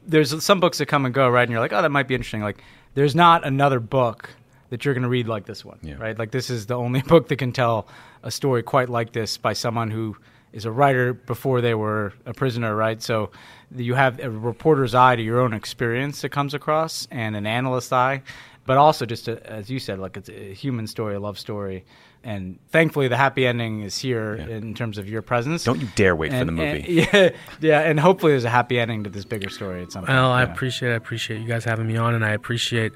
[0.06, 1.42] There's some books that come and go, right?
[1.42, 2.42] And you're like, oh, that might be interesting.
[2.42, 2.62] Like,
[2.94, 4.30] there's not another book
[4.70, 5.94] that you're going to read like this one, Yeah.
[5.94, 6.18] right?
[6.18, 7.86] Like, this is the only book that can tell
[8.22, 10.16] a story quite like this by someone who
[10.52, 13.02] is a writer before they were a prisoner, right?
[13.02, 13.30] So
[13.74, 17.92] you have a reporter's eye to your own experience that comes across, and an analyst's
[17.92, 18.22] eye,
[18.66, 21.84] but also just a, as you said, like it's a human story, a love story.
[22.26, 24.56] And thankfully, the happy ending is here Yeah.
[24.56, 25.64] in terms of your presence.
[25.64, 26.78] Don't you dare wait for the movie.
[26.78, 30.02] and- yeah, yeah, and hopefully there's a happy ending to this bigger story at some
[30.06, 30.16] point.
[30.16, 30.52] Well, I Yeah.
[30.52, 32.92] appreciate I appreciate you guys having me on, and I appreciate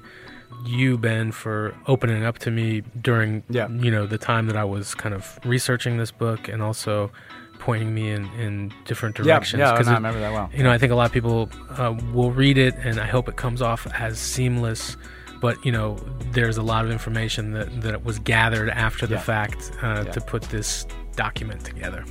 [0.65, 3.67] you, Ben, for opening up to me during Yeah.
[3.69, 7.11] you know the time that I was kind of researching this book, and also
[7.59, 9.59] pointing me in, in different Yeah, directions.
[9.59, 10.49] yeah, 'Cause no, I remember that well.
[10.55, 13.29] You know, I think a lot of people uh, will read it, and I hope
[13.29, 14.97] it comes off as seamless.
[15.41, 15.97] But you know,
[16.31, 19.21] there's a lot of information that that was gathered after the Yeah.
[19.21, 20.11] fact uh, Yeah.
[20.11, 20.85] to put this
[21.15, 22.03] document together.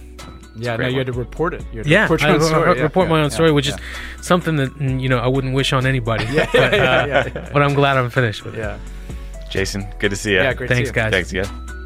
[0.56, 1.62] Yeah, no, great you had to report it.
[1.72, 2.70] You had to Yeah, report I, your own I- story.
[2.70, 3.76] I yeah, report my yeah, own story, which yeah.
[4.18, 6.24] is something that mm, you know I wouldn't wish on anybody.
[6.32, 7.50] yeah, but, uh, yeah, yeah, yeah.
[7.52, 8.78] but I'm glad I'm finished with it.
[9.50, 10.38] Jason, good to see you.
[10.38, 10.68] Yeah, great.
[10.68, 10.94] to see Thanks, you.
[10.94, 11.12] guys.
[11.12, 11.77] Thanks again.